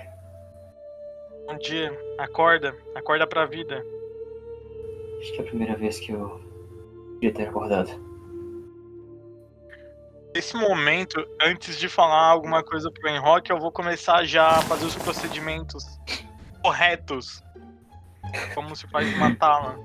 Bom 1.47 1.59
dia. 1.59 1.93
Acorda. 2.19 2.75
Acorda 2.95 3.27
pra 3.27 3.45
vida. 3.45 3.85
Acho 5.21 5.33
que 5.35 5.39
é 5.39 5.43
a 5.43 5.47
primeira 5.47 5.77
vez 5.77 6.01
que 6.01 6.13
eu 6.13 6.41
queria 7.21 7.35
ter 7.35 7.47
acordado. 7.47 7.91
Nesse 10.35 10.57
momento, 10.57 11.23
antes 11.43 11.79
de 11.79 11.91
falar 11.91 12.29
alguma 12.29 12.65
coisa 12.65 12.91
pro 12.91 13.11
Enrock, 13.11 13.51
eu 13.51 13.59
vou 13.59 13.71
começar 13.71 14.25
já 14.25 14.49
a 14.49 14.63
fazer 14.63 14.87
os 14.87 14.97
procedimentos 14.97 15.85
corretos. 16.65 17.45
Como 18.55 18.75
se 18.75 18.89
faz 18.89 19.15
uma 19.15 19.37
tala. 19.37 19.79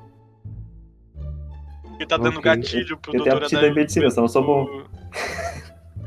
E 1.99 2.05
tá 2.05 2.15
dando 2.15 2.39
gatilho 2.39 2.97
pro 2.97 3.13
Eu 3.13 3.23
tenho 3.23 3.25
doutor 3.25 3.43
aptidão 3.43 3.61
em 3.61 3.65
Adair. 3.65 3.75
medicina, 3.75 4.09
só 4.09 4.21
não 4.21 4.29
sou 4.29 4.41
bom. 4.41 4.85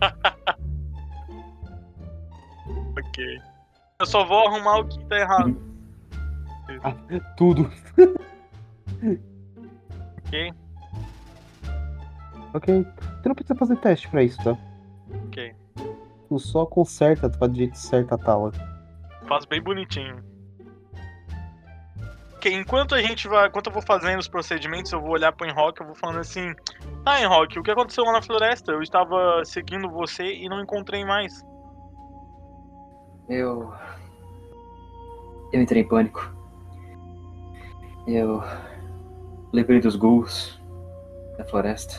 ok. 2.99 3.58
Eu 4.01 4.07
só 4.07 4.25
vou 4.25 4.47
arrumar 4.47 4.79
o 4.79 4.85
que 4.87 5.05
tá 5.07 5.19
errado, 5.19 5.61
Tudo. 7.37 7.69
ok? 10.25 10.55
Ok. 12.55 12.87
Tu 13.23 13.29
não 13.29 13.35
precisa 13.35 13.59
fazer 13.59 13.77
teste 13.79 14.09
pra 14.09 14.23
isso, 14.23 14.39
tá? 14.45 14.57
Ok. 15.27 15.53
Tu 16.29 16.39
só 16.39 16.65
conserta, 16.65 17.29
tu 17.29 17.37
faz 17.39 17.51
do 17.51 17.59
jeito 17.59 17.77
certo 17.77 18.15
a 18.15 18.19
tala. 18.19 18.53
Faço 19.27 19.49
bem 19.49 19.61
bonitinho. 19.61 20.23
Ok, 22.37 22.55
enquanto 22.55 22.95
a 22.95 23.03
gente 23.03 23.27
vai. 23.27 23.49
Enquanto 23.49 23.67
eu 23.67 23.73
vou 23.73 23.83
fazendo 23.83 24.21
os 24.21 24.29
procedimentos, 24.29 24.93
eu 24.93 25.01
vou 25.01 25.11
olhar 25.11 25.33
pro 25.33 25.45
Enrock, 25.49 25.81
eu 25.81 25.87
vou 25.89 25.97
falando 25.97 26.21
assim. 26.21 26.55
Ah, 27.05 27.21
Enrock, 27.21 27.59
o 27.59 27.65
que 27.65 27.71
aconteceu 27.73 28.05
lá 28.05 28.13
na 28.13 28.23
floresta? 28.23 28.71
Eu 28.71 28.81
estava 28.81 29.45
seguindo 29.45 29.91
você 29.91 30.23
e 30.35 30.49
não 30.49 30.61
encontrei 30.61 31.05
mais. 31.05 31.45
Eu. 33.29 33.73
Eu 35.53 35.61
entrei 35.61 35.83
em 35.83 35.89
pânico. 35.89 36.33
Eu. 38.07 38.43
Lembrei 39.53 39.81
dos 39.81 39.97
ghouls 39.97 40.59
da 41.37 41.45
floresta. 41.45 41.95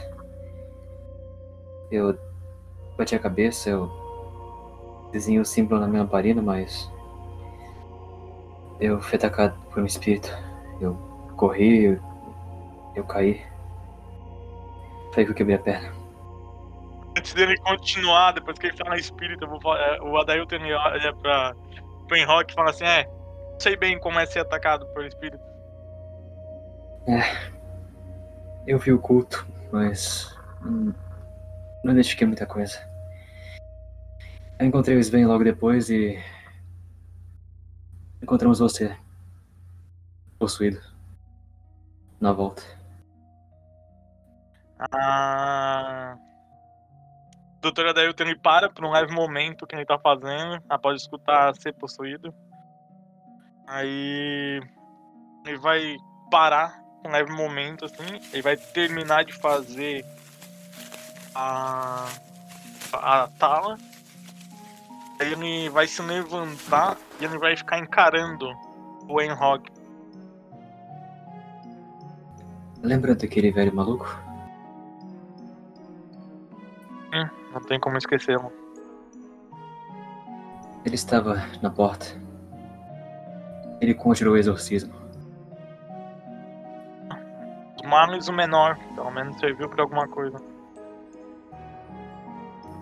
Eu 1.92 2.18
bati 2.98 3.16
a 3.16 3.20
cabeça, 3.20 3.70
eu 3.70 3.90
desenhei 5.12 5.40
o 5.40 5.46
símbolo 5.46 5.82
na 5.82 5.88
minha 5.88 6.04
lamparina, 6.04 6.42
mas. 6.42 6.90
Eu 8.80 9.00
fui 9.00 9.18
atacado 9.18 9.56
por 9.70 9.84
um 9.84 9.86
espírito. 9.86 10.30
Eu 10.82 10.96
corri, 11.36 11.84
eu, 11.84 12.00
eu 12.96 13.04
caí. 13.04 13.42
Foi 15.14 15.26
que 15.26 15.32
eu 15.32 15.36
quebrei 15.36 15.56
a 15.56 15.60
perna. 15.60 15.99
Antes 17.20 17.34
dele 17.34 17.58
continuar, 17.58 18.32
depois 18.32 18.58
que 18.58 18.68
ele 18.68 18.78
fala 18.78 18.96
espírito, 18.96 19.44
eu 19.44 19.50
vou 19.50 19.60
falar, 19.60 19.82
é, 19.82 20.02
o 20.02 20.18
Adailton 20.18 20.56
olha 20.56 21.14
pra, 21.16 21.54
pro 22.08 22.16
Enrock 22.16 22.50
e 22.50 22.56
fala 22.56 22.70
assim: 22.70 22.86
É, 22.86 23.04
não 23.04 23.60
sei 23.60 23.76
bem 23.76 24.00
como 24.00 24.18
é 24.18 24.26
ser 24.26 24.40
atacado 24.40 24.86
por 24.94 25.04
espírito. 25.04 25.44
Eu 28.66 28.80
vi 28.80 28.94
o 28.94 29.00
culto, 29.00 29.46
mas. 29.70 30.34
hum, 30.64 30.94
não 31.84 31.92
identifiquei 31.92 32.26
muita 32.26 32.46
coisa. 32.46 32.80
Eu 34.58 34.68
encontrei 34.68 34.96
o 34.96 35.00
Sven 35.02 35.26
logo 35.26 35.44
depois 35.44 35.90
e. 35.90 36.18
Encontramos 38.24 38.60
você. 38.60 38.96
Possuído. 40.38 40.80
Na 42.22 42.32
volta. 42.32 42.64
A 44.80 46.18
doutora 47.62 47.92
Adailton 47.92 48.24
ele 48.24 48.36
para 48.36 48.70
por 48.70 48.86
um 48.86 48.92
leve 48.92 49.14
momento 49.14 49.68
que 49.68 49.76
ele 49.76 49.86
tá 49.86 49.98
fazendo, 50.00 50.62
após 50.70 51.02
escutar 51.02 51.56
ser 51.56 51.74
possuído. 51.74 52.34
Aí 53.68 54.62
ele 55.46 55.58
vai 55.60 55.98
parar 56.32 56.82
um 57.06 57.12
leve 57.12 57.32
momento 57.32 57.86
assim, 57.86 58.20
ele 58.34 58.42
vai 58.42 58.58
terminar 58.58 59.26
de 59.26 59.34
fazer 59.34 60.06
a, 61.36 62.08
a 62.94 63.28
tala. 63.38 63.78
Aí 65.20 65.34
ele 65.34 65.70
vai 65.70 65.86
se 65.86 66.02
levantar 66.02 66.98
e 67.20 67.26
ele 67.26 67.38
vai 67.38 67.56
ficar 67.56 67.80
encarando 67.80 68.50
o 69.08 69.22
Enrock. 69.22 69.70
Lembra 72.82 73.14
daquele 73.14 73.52
velho 73.52 73.76
maluco? 73.76 74.29
Não 77.54 77.62
tem 77.62 77.80
como 77.80 77.98
esquecê-lo. 77.98 78.52
Ele 80.86 80.96
estava 80.96 81.44
na 81.62 81.70
porta. 81.70 82.06
Ele 83.82 83.94
conjurou 83.94 84.34
o 84.34 84.38
exorcismo. 84.38 84.94
Os 87.76 87.90
males 87.90 88.28
o 88.28 88.34
menor, 88.34 88.78
pelo 88.96 89.12
menos 89.12 89.38
serviu 89.40 89.70
pra 89.70 89.84
alguma 89.84 90.08
coisa. 90.08 90.38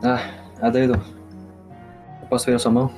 Ah, 0.04 0.20
Adailton. 0.62 1.02
Eu 2.22 2.28
posso 2.28 2.46
ver 2.46 2.56
a 2.56 2.60
sua 2.60 2.72
mão? 2.72 2.92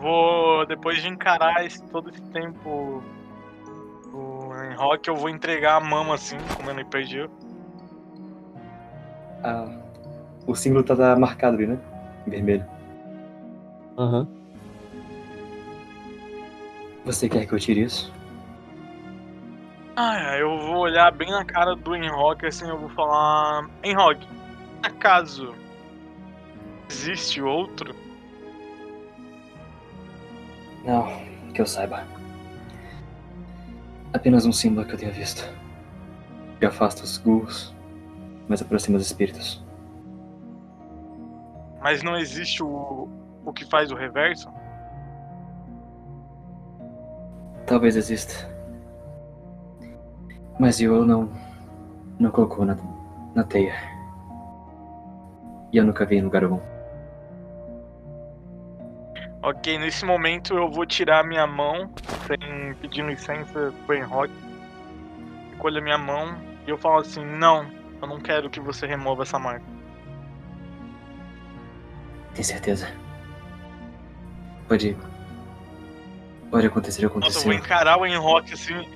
Vou, 0.00 0.66
depois 0.66 1.00
de 1.00 1.08
encarar 1.08 1.64
esse, 1.64 1.82
todo 1.84 2.10
esse 2.10 2.22
tempo 2.30 3.02
o 4.12 4.52
Rock, 4.76 5.08
eu 5.08 5.14
vou 5.14 5.28
entregar 5.28 5.76
a 5.76 5.80
mão 5.80 6.12
assim, 6.12 6.36
como 6.56 6.70
ele 6.70 6.84
pediu. 6.84 7.30
Ah, 9.42 9.68
o 10.46 10.54
símbolo 10.54 10.84
tá, 10.84 10.94
tá 10.94 11.16
marcado 11.16 11.56
ali, 11.56 11.66
né? 11.66 11.78
Vermelho. 12.26 12.64
Aham. 13.98 14.28
Você 17.04 17.28
quer 17.28 17.46
que 17.46 17.52
eu 17.52 17.58
tire 17.58 17.82
isso? 17.82 18.12
Ah, 19.96 20.36
eu 20.38 20.58
vou 20.58 20.78
olhar 20.78 21.12
bem 21.12 21.30
na 21.30 21.44
cara 21.44 21.74
do 21.74 21.94
Enrock, 21.94 22.46
assim, 22.46 22.68
eu 22.68 22.78
vou 22.78 22.88
falar. 22.90 23.68
Enrock, 23.82 24.26
acaso 24.82 25.54
existe 26.88 27.42
outro? 27.42 27.94
Não, 30.84 31.06
que 31.52 31.60
eu 31.60 31.66
saiba. 31.66 32.04
Apenas 34.12 34.46
um 34.46 34.52
símbolo 34.52 34.86
que 34.86 34.94
eu 34.94 34.98
tenha 34.98 35.12
visto. 35.12 35.48
Que 36.58 36.66
afasta 36.66 37.02
os 37.02 37.18
ghouls 37.18 37.74
mas 38.48 38.62
aproxima 38.62 38.96
os 38.98 39.06
espíritos. 39.06 39.64
Mas 41.80 42.02
não 42.02 42.16
existe 42.16 42.62
o, 42.62 43.08
o 43.44 43.52
que 43.52 43.64
faz 43.64 43.90
o 43.90 43.96
reverso? 43.96 44.48
Talvez 47.66 47.96
exista. 47.96 48.48
Mas 50.58 50.80
eu 50.80 51.04
não. 51.04 51.28
não 52.18 52.30
colocou 52.30 52.64
na, 52.64 52.76
na 53.34 53.42
teia. 53.44 53.74
E 55.72 55.76
eu 55.76 55.84
nunca 55.84 56.04
vi 56.04 56.16
em 56.16 56.22
lugar 56.22 56.44
algum. 56.44 56.60
Ok, 59.42 59.76
nesse 59.76 60.04
momento 60.04 60.54
eu 60.54 60.70
vou 60.70 60.86
tirar 60.86 61.24
minha 61.24 61.46
mão, 61.48 61.90
sem 62.28 62.74
pedir 62.74 63.04
licença 63.04 63.72
pro 63.86 63.96
Enrock. 63.96 64.32
Recolho 65.52 65.78
a 65.78 65.80
minha 65.80 65.98
mão 65.98 66.36
e 66.64 66.70
eu 66.70 66.78
falo 66.78 66.98
assim, 66.98 67.24
não, 67.24 67.66
eu 68.02 68.08
não 68.08 68.20
quero 68.20 68.50
que 68.50 68.60
você 68.60 68.86
remova 68.86 69.22
essa 69.22 69.38
marca. 69.38 69.64
Tem 72.34 72.42
certeza? 72.42 72.90
Pode. 74.68 74.96
Pode 76.50 76.66
acontecer, 76.66 77.08
Nossa, 77.14 77.38
eu 77.38 77.44
vou 77.44 77.52
encarar 77.52 77.98
o 77.98 78.06
Enrock 78.06 78.52
assim. 78.52 78.86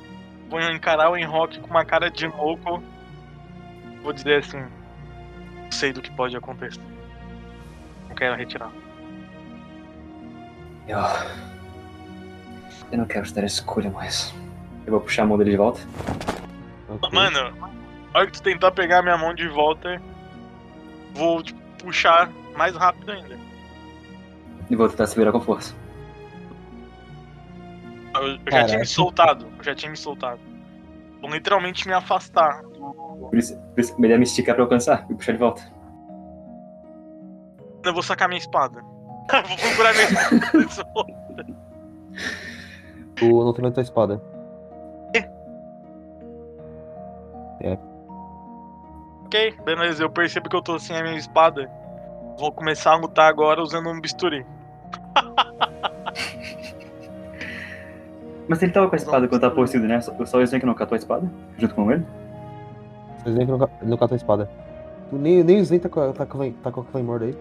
Vou 0.51 0.61
encarar 0.61 1.11
o 1.11 1.16
Enrock 1.16 1.61
com 1.61 1.69
uma 1.69 1.85
cara 1.85 2.11
de 2.11 2.27
louco. 2.27 2.83
Vou 4.03 4.12
dizer 4.12 4.40
assim. 4.40 4.64
Sei 5.71 5.92
do 5.92 6.03
que 6.03 6.11
pode 6.11 6.37
acontecer. 6.37 6.81
Não 8.09 8.14
quero 8.14 8.37
retirar. 8.37 8.71
Eu. 10.87 10.99
Eu 12.92 12.99
não 12.99 13.07
quero 13.07 13.27
te 13.27 13.35
dar 13.35 13.42
a 13.42 13.47
escolha 13.47 13.90
mais. 13.90 14.35
Eu 14.87 14.92
vou 14.92 15.01
puxar 15.01 15.23
a 15.23 15.27
mão 15.27 15.38
dele 15.38 15.51
de 15.51 15.57
volta. 15.57 15.81
Ok. 16.88 17.11
Mano, 17.12 17.76
na 18.16 18.20
hora 18.20 18.31
que 18.31 18.38
tu 18.38 18.42
tentar 18.42 18.70
pegar 18.70 19.02
minha 19.02 19.18
mão 19.18 19.35
de 19.35 19.46
volta, 19.46 20.00
vou 21.12 21.42
tipo, 21.42 21.61
puxar 21.76 22.33
mais 22.57 22.74
rápido 22.74 23.12
ainda. 23.12 23.37
E 24.70 24.74
vou 24.74 24.88
tentar 24.88 25.07
se 25.07 25.14
virar 25.14 25.33
com 25.33 25.40
força. 25.42 25.74
Eu, 28.14 28.22
eu 28.22 28.38
já 28.50 28.64
tinha 28.64 28.79
me 28.79 28.87
soltado. 28.87 29.46
Eu 29.59 29.62
já 29.64 29.74
tinha 29.74 29.90
me 29.90 29.98
soltado. 29.98 30.40
Vou 31.20 31.31
literalmente 31.31 31.87
me 31.87 31.92
afastar. 31.92 32.62
Por 32.62 33.37
isso, 33.37 33.55
por 33.74 33.81
isso 33.81 34.00
melhor 34.00 34.16
me 34.16 34.24
esticar 34.24 34.55
pra 34.55 34.64
alcançar 34.64 35.05
e 35.11 35.14
puxar 35.14 35.33
de 35.33 35.38
volta. 35.38 35.62
Eu 37.85 37.92
vou 37.92 38.02
sacar 38.02 38.29
minha 38.29 38.38
espada. 38.38 38.81
vou 39.46 39.57
procurar 39.59 39.92
minha 39.92 40.64
espada. 40.64 41.46
Tu 43.16 43.26
não 43.26 43.52
tem 43.52 43.72
tua 43.72 43.83
espada. 43.83 44.22
Ok, 49.27 49.57
beleza. 49.65 50.03
Eu 50.03 50.11
percebo 50.11 50.49
que 50.49 50.57
eu 50.57 50.62
tô 50.62 50.79
sem 50.79 50.97
a 50.97 51.03
minha 51.03 51.19
espada. 51.19 51.69
Vou 52.39 52.53
começar 52.53 52.93
a 52.93 52.97
lutar 52.97 53.29
agora 53.29 53.61
usando 53.61 53.89
um 53.89 54.01
bisturi. 54.01 54.47
Mas 58.49 58.62
ele 58.62 58.71
tava 58.73 58.89
com 58.89 58.95
a 58.95 58.97
espada 58.99 59.27
quando 59.27 59.41
tava 59.41 59.55
possuído, 59.55 59.89
né? 59.89 60.01
Só, 60.01 60.12
só 60.25 60.39
o 60.41 60.47
que 60.49 60.67
não 60.67 60.75
catou 60.75 60.95
a 60.95 60.99
espada? 60.99 61.29
Junto 61.59 61.75
com 61.75 61.91
ele? 61.91 62.07
Nem 63.27 63.45
que 63.45 63.53
não, 63.53 63.59
não 63.83 63.97
catou 63.97 64.15
a 64.15 64.17
espada. 64.17 64.49
Tu 65.11 65.17
nem, 65.17 65.43
nem 65.43 65.61
o 65.61 65.65
Zen 65.65 65.81
tá 65.81 65.89
com, 65.89 66.01
a- 66.01 66.12
tá, 66.12 66.25
com, 66.27 66.53
tá 66.53 66.71
com 66.71 66.81
a 66.81 66.85
Claymore 66.85 67.21
daí. 67.21 67.37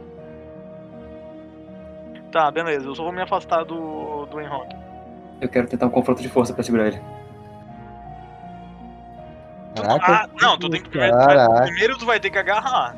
Tá, 2.32 2.50
beleza. 2.50 2.88
Eu 2.88 2.96
só 2.96 3.04
vou 3.04 3.12
me 3.12 3.22
afastar 3.22 3.64
do, 3.64 4.26
do 4.26 4.42
Enrock. 4.42 4.76
Eu 5.42 5.50
quero 5.50 5.68
tentar 5.68 5.86
um 5.86 5.92
confronto 5.92 6.22
de 6.22 6.30
força 6.30 6.54
pra 6.54 6.64
segurar 6.64 6.88
ele. 6.88 7.00
Caraca. 9.88 10.14
Ah, 10.14 10.30
não, 10.42 10.58
tu 10.58 10.70
tem 10.70 10.82
que 10.82 10.90
primeiro. 10.90 11.16
Caraca. 11.18 11.64
Primeiro 11.64 11.98
tu 11.98 12.06
vai 12.06 12.20
ter 12.20 12.30
que 12.30 12.38
agarrar. 12.38 12.96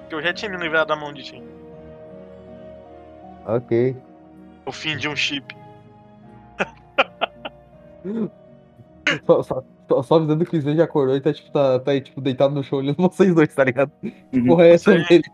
Porque 0.00 0.14
eu 0.14 0.22
já 0.22 0.32
tinha 0.32 0.50
me 0.50 0.56
livrado 0.56 0.88
da 0.88 0.96
mão 0.96 1.12
de 1.12 1.22
ti. 1.22 1.42
Ok. 3.46 3.96
O 4.66 4.72
fim 4.72 4.96
de 4.96 5.08
um 5.08 5.16
chip. 5.16 5.56
Só, 9.26 9.42
só, 9.42 9.62
só, 9.88 10.02
só 10.02 10.14
avisando 10.16 10.44
que 10.46 10.56
o 10.56 10.60
Zen 10.60 10.76
já 10.76 10.84
acordou 10.84 11.16
e 11.16 11.20
tá, 11.20 11.32
tipo, 11.32 11.50
tá, 11.50 11.80
tá 11.80 11.90
aí, 11.90 12.00
tipo, 12.00 12.20
deitado 12.20 12.54
no 12.54 12.62
chão 12.62 12.78
olhando 12.78 12.96
vocês 13.02 13.34
dois, 13.34 13.52
tá 13.52 13.64
ligado? 13.64 13.90
Uhum. 14.32 14.46
Porra 14.46 14.66
é 14.66 14.74
essa 14.74 14.92
dele? 14.92 15.24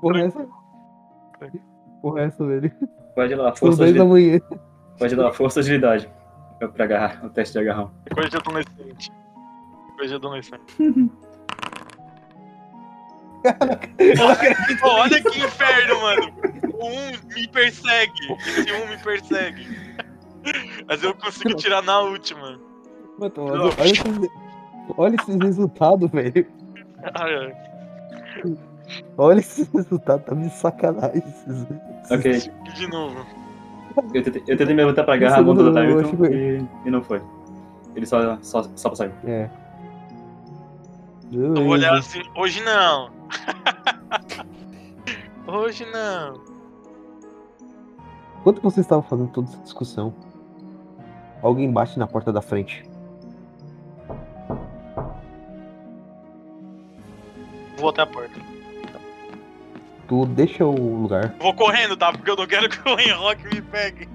Porra 0.00 0.20
é 0.20 0.26
essa? 0.26 0.46
Porra 2.00 2.20
é 2.20 2.24
essa 2.26 2.46
dele? 2.46 2.72
Pode 3.16 3.32
ir 3.32 3.36
lá, 3.36 3.48
São 3.56 3.68
força, 3.68 3.84
10 3.84 3.94
da 3.96 4.04
agilidade. 4.04 4.08
manhã. 4.08 4.40
Pode 4.96 5.14
ir 5.14 5.16
lá, 5.16 5.32
força 5.32 5.60
agilidade. 5.60 6.08
Pra 6.74 6.84
agarrar, 6.84 7.24
o 7.24 7.30
teste 7.30 7.52
de 7.54 7.58
agarrão. 7.58 7.90
Coisa 8.14 8.30
de 8.30 8.36
adolescente. 8.36 9.10
Coisa 10.00 10.18
de 10.18 10.26
adolescente. 10.26 10.76
Pô, 14.80 14.88
olha 14.88 15.22
que 15.22 15.38
inferno, 15.40 16.00
mano. 16.00 16.32
O 16.72 16.86
um 16.86 17.10
me 17.34 17.46
persegue. 17.48 18.32
Esse 18.46 18.72
um 18.72 18.88
me 18.88 18.96
persegue. 18.96 19.66
Mas 20.88 21.02
eu 21.02 21.12
consigo 21.14 21.54
tirar 21.56 21.82
na 21.82 22.00
última. 22.00 22.58
Mano, 23.18 23.34
olha, 23.36 23.62
olha, 23.64 23.90
esses, 23.90 24.30
olha 24.96 25.16
esses 25.16 25.36
resultados, 25.36 26.10
velho. 26.10 26.46
Olha 29.18 29.38
esses 29.40 29.68
resultados, 29.68 30.24
tá 30.24 30.34
de 30.34 30.48
sacanagem. 30.48 31.18
Esses, 31.18 31.66
Ok, 32.10 32.52
E 32.66 32.72
de 32.72 32.86
novo. 32.88 33.26
eu 34.14 34.22
tentei, 34.22 34.42
eu 34.48 34.56
tentei 34.56 34.74
me 34.74 34.82
levantar 34.82 35.04
pra 35.04 35.12
agarrar 35.12 35.40
a 35.40 35.42
mão 35.42 35.54
do 35.54 35.78
acho 35.78 36.16
que- 36.16 36.26
e, 36.26 36.66
e 36.86 36.90
não 36.90 37.02
foi. 37.02 37.20
Ele 37.94 38.06
só, 38.06 38.38
só, 38.40 38.62
só 38.74 38.94
saiu. 38.94 39.12
É. 39.26 39.50
Eu 41.32 41.54
vou 41.54 41.66
olhar 41.68 41.90
Beleza. 41.90 42.18
assim, 42.18 42.22
hoje 42.34 42.60
não. 42.62 43.10
hoje 45.46 45.86
não. 45.92 46.40
Enquanto 48.40 48.60
vocês 48.62 48.84
estavam 48.84 49.04
fazendo 49.04 49.28
toda 49.28 49.48
essa 49.48 49.62
discussão, 49.62 50.12
alguém 51.42 51.70
bate 51.70 51.98
na 51.98 52.06
porta 52.06 52.32
da 52.32 52.42
frente. 52.42 52.84
Vou 57.76 57.90
até 57.90 58.02
a 58.02 58.06
porta. 58.06 58.40
Tu 60.08 60.26
deixa 60.26 60.64
o 60.64 61.02
lugar. 61.02 61.34
Vou 61.38 61.54
correndo, 61.54 61.96
tá? 61.96 62.10
Porque 62.12 62.30
eu 62.30 62.36
não 62.36 62.46
quero 62.46 62.66
que 62.68 62.88
o 62.88 62.98
Enrock 62.98 63.44
me 63.54 63.62
pegue. 63.62 64.08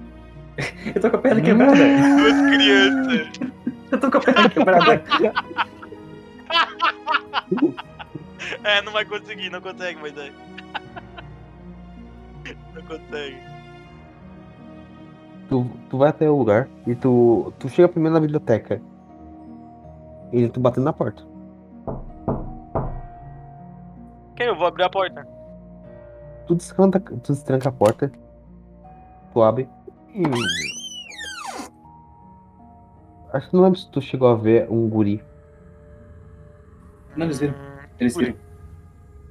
Eu 0.94 1.00
tô 1.00 1.10
com 1.10 1.16
a 1.16 1.20
perna 1.20 1.40
quebrada. 1.40 1.74
Duas 1.74 2.54
crianças. 2.54 3.28
Eu 3.90 4.00
tô 4.00 4.10
com 4.10 4.18
a 4.18 4.20
perna 4.20 4.48
quebrada. 4.50 5.02
É, 8.62 8.82
não 8.82 8.92
vai 8.92 9.04
conseguir, 9.04 9.50
não 9.50 9.60
consegue, 9.60 10.00
mas 10.00 10.16
é. 10.16 10.32
Não 12.74 12.82
consegue. 12.82 13.40
Tu, 15.48 15.66
tu 15.90 15.98
vai 15.98 16.10
até 16.10 16.30
o 16.30 16.36
lugar 16.36 16.68
e 16.86 16.94
tu, 16.94 17.52
tu 17.58 17.68
chega 17.68 17.88
primeiro 17.88 18.14
na 18.14 18.20
biblioteca. 18.20 18.80
E 20.32 20.48
tu 20.48 20.60
batendo 20.60 20.84
na 20.84 20.92
porta. 20.92 21.22
Ok, 24.32 24.48
eu 24.48 24.56
vou 24.56 24.66
abrir 24.66 24.84
a 24.84 24.90
porta. 24.90 25.26
Tu 26.46 26.54
destranca, 26.54 27.00
tu 27.00 27.32
destranca 27.32 27.68
a 27.68 27.72
porta. 27.72 28.12
Tu 29.32 29.42
abre. 29.42 29.68
E... 30.14 30.22
Acho 33.32 33.50
que 33.50 33.56
não 33.56 33.64
lembro 33.64 33.78
se 33.78 33.90
tu 33.90 34.00
chegou 34.00 34.28
a 34.28 34.34
ver 34.34 34.70
um 34.70 34.88
guri. 34.88 35.22
Não, 37.16 37.26
eles 37.26 37.38
viram. 37.40 37.54
Eles 37.98 38.16
viram. 38.16 38.34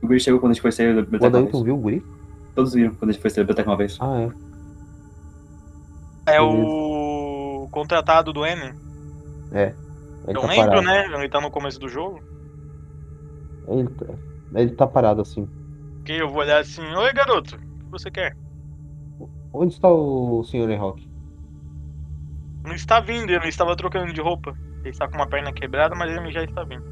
O 0.01 0.07
Guri 0.07 0.19
chegou 0.19 0.39
quando 0.39 0.51
a 0.51 0.53
gente 0.53 0.61
foi 0.61 0.71
sair 0.71 0.93
da 0.93 1.01
O 1.01 1.03
biblioteca 1.03 1.29
uma 1.29 1.37
Adailton 1.39 1.57
vez. 1.57 1.63
viu 1.65 1.75
o 1.75 1.77
guri? 1.77 2.05
Todos 2.55 2.73
viram 2.73 2.93
quando 2.95 3.09
a 3.09 3.13
gente 3.13 3.21
foi 3.21 3.29
sair 3.29 3.43
da 3.43 3.47
biblioteca 3.47 3.69
uma 3.69 3.77
vez. 3.77 3.97
Ah, 3.99 4.21
é. 6.27 6.35
É 6.37 6.41
o 6.41 7.67
contratado 7.71 8.33
do 8.33 8.45
N. 8.45 8.61
Ele 9.51 9.73
Eu 10.27 10.41
tá 10.41 10.47
lembro, 10.47 10.65
parado. 10.65 10.81
né? 10.81 11.05
Ele 11.19 11.29
tá 11.29 11.39
no 11.39 11.51
começo 11.51 11.79
do 11.79 11.87
jogo. 11.87 12.19
Ele, 13.67 13.87
tá- 13.89 14.13
ele 14.55 14.71
tá 14.71 14.87
parado 14.87 15.21
assim. 15.21 15.47
Ok, 16.01 16.19
eu 16.21 16.27
vou 16.29 16.39
olhar 16.39 16.59
assim, 16.59 16.81
oi 16.81 17.13
garoto, 17.13 17.55
o 17.55 17.59
que 17.59 17.91
você 17.91 18.09
quer? 18.11 18.35
Onde 19.53 19.73
está 19.73 19.87
o 19.89 20.43
Sr. 20.43 20.75
Rock? 20.79 21.07
Não 22.63 22.73
está 22.73 22.99
vindo, 22.99 23.29
ele 23.31 23.47
estava 23.47 23.75
trocando 23.75 24.11
de 24.11 24.21
roupa. 24.21 24.55
Ele 24.81 24.89
está 24.89 25.07
com 25.07 25.15
uma 25.15 25.27
perna 25.27 25.51
quebrada, 25.53 25.95
mas 25.95 26.11
ele 26.11 26.31
já 26.31 26.43
está 26.43 26.63
vindo. 26.63 26.83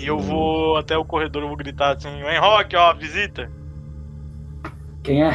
E 0.00 0.06
eu 0.06 0.18
vou 0.18 0.76
até 0.76 0.96
o 0.96 1.04
corredor, 1.04 1.42
eu 1.42 1.48
vou 1.48 1.56
gritar 1.56 1.96
assim, 1.96 2.08
Rock, 2.38 2.76
ó, 2.76 2.94
visita. 2.94 3.50
Quem 5.02 5.24
é? 5.24 5.30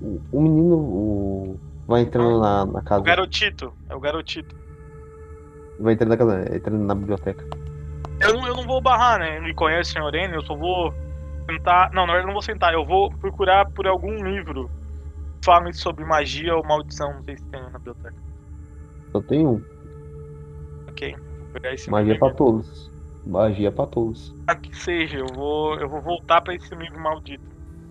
O, 0.00 0.20
o 0.32 0.40
menino 0.42 0.76
o- 0.76 1.60
vai 1.86 2.02
entrando 2.02 2.40
na, 2.40 2.66
na 2.66 2.80
O 2.80 2.82
casa. 2.82 3.04
garotito, 3.04 3.72
é 3.88 3.94
o 3.94 4.00
garotito. 4.00 4.54
Vai 5.78 5.94
entrando 5.94 6.10
na 6.10 6.16
casa, 6.16 6.56
entrando 6.56 6.84
na 6.84 6.94
biblioteca. 6.94 7.44
Eu 8.20 8.34
não, 8.34 8.46
eu 8.46 8.54
não 8.54 8.66
vou 8.66 8.80
barrar, 8.80 9.18
né? 9.18 9.36
Ele 9.36 9.54
conhece 9.54 9.90
o 9.90 9.92
Sr. 9.94 10.14
N, 10.14 10.34
eu 10.34 10.42
só 10.42 10.56
vou 10.56 10.92
sentar. 11.50 11.90
Não, 11.92 12.06
na 12.06 12.12
verdade 12.12 12.24
eu 12.24 12.26
não 12.28 12.34
vou 12.34 12.42
sentar, 12.42 12.72
eu 12.72 12.84
vou 12.84 13.10
procurar 13.18 13.66
por 13.70 13.86
algum 13.86 14.14
livro 14.24 14.68
que 15.40 15.46
fale 15.46 15.72
sobre 15.72 16.04
magia 16.04 16.54
ou 16.56 16.64
maldição, 16.64 17.14
não 17.14 17.22
sei 17.24 17.36
se 17.36 17.44
tem 17.50 17.60
na 17.62 17.78
biblioteca. 17.78 18.14
Só 19.12 19.20
tem 19.22 19.46
um. 19.46 19.62
Ok, 20.88 21.14
vou 21.38 21.48
pegar 21.52 21.74
esse 21.74 21.90
Magia 21.90 22.18
pra 22.18 22.32
todos. 22.34 22.91
Magia 23.24 23.70
pra 23.70 23.86
todos. 23.86 24.34
Ah, 24.48 24.54
que 24.56 24.76
seja, 24.76 25.18
eu 25.18 25.26
vou, 25.34 25.76
eu 25.78 25.88
vou 25.88 26.00
voltar 26.02 26.40
pra 26.40 26.54
esse 26.54 26.74
livro 26.74 26.98
maldito. 27.00 27.44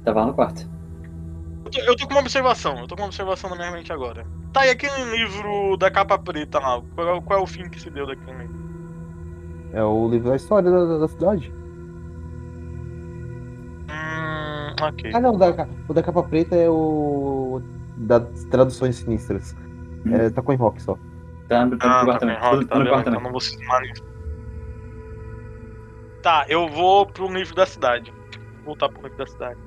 Tava 0.04 0.22
lá 0.22 0.26
no 0.28 0.34
quarto. 0.34 0.70
Eu 1.66 1.72
tô, 1.72 1.80
eu 1.80 1.96
tô 1.96 2.06
com 2.08 2.14
uma 2.16 2.22
observação, 2.22 2.80
eu 2.80 2.88
tô 2.88 2.96
com 2.96 3.02
uma 3.04 3.08
observação 3.08 3.50
na 3.52 3.56
minha 3.56 3.72
mente 3.72 3.94
agora. 3.94 4.26
Tá, 4.52 4.66
e 4.66 4.70
aquele 4.72 5.04
livro 5.16 5.78
da 5.78 5.90
capa 5.90 6.18
preta 6.18 6.60
lá? 6.60 6.82
Qual 6.96 7.16
é, 7.18 7.22
qual 7.22 7.40
é 7.40 7.42
o 7.44 7.48
fim 7.48 7.70
que 7.70 7.80
se 7.80 7.90
deu 7.90 8.06
daquele 8.06 8.38
livro? 8.40 8.62
É 9.74 9.82
o 9.84 10.10
livro 10.10 10.30
da 10.32 10.36
história 10.36 10.70
da, 10.70 10.98
da 10.98 11.08
cidade. 11.08 11.54
Hum, 13.90 14.76
ok. 14.82 15.12
Ah, 15.14 15.20
não, 15.20 15.36
o 15.36 15.38
da, 15.38 15.68
o 15.88 15.94
da 15.94 16.04
capa 16.04 16.24
preta 16.24 16.56
é 16.56 16.70
o. 16.70 17.62
das 17.98 18.44
traduções 18.46 18.98
sinistras. 18.98 19.56
Hum. 20.06 20.14
É, 20.14 20.30
tá 20.30 20.42
com 20.42 20.54
rock 20.56 20.82
só. 20.82 20.98
Tá 21.48 21.66
no, 21.66 21.78
tá 21.78 21.88
no 21.88 21.94
Ah, 21.94 22.06
quarto 22.06 22.20
tá 22.20 22.26
bem, 22.26 22.36
também. 22.36 22.52
Rock, 22.52 22.66
Tá 22.66 22.74
tá 22.76 22.80
no 22.80 22.86
Então 22.90 23.04
também. 23.04 23.24
não 23.24 23.32
vou 23.32 23.40
cismar 23.40 23.82
nisso. 23.82 24.04
Tá, 24.04 24.11
eu 26.48 26.68
vou 26.70 27.06
pro 27.06 27.28
livro 27.32 27.56
da 27.56 27.66
cidade. 27.66 28.12
Vou 28.58 28.66
voltar 28.76 28.90
pro 28.90 29.02
livro 29.04 29.18
da 29.18 29.26
cidade. 29.28 29.60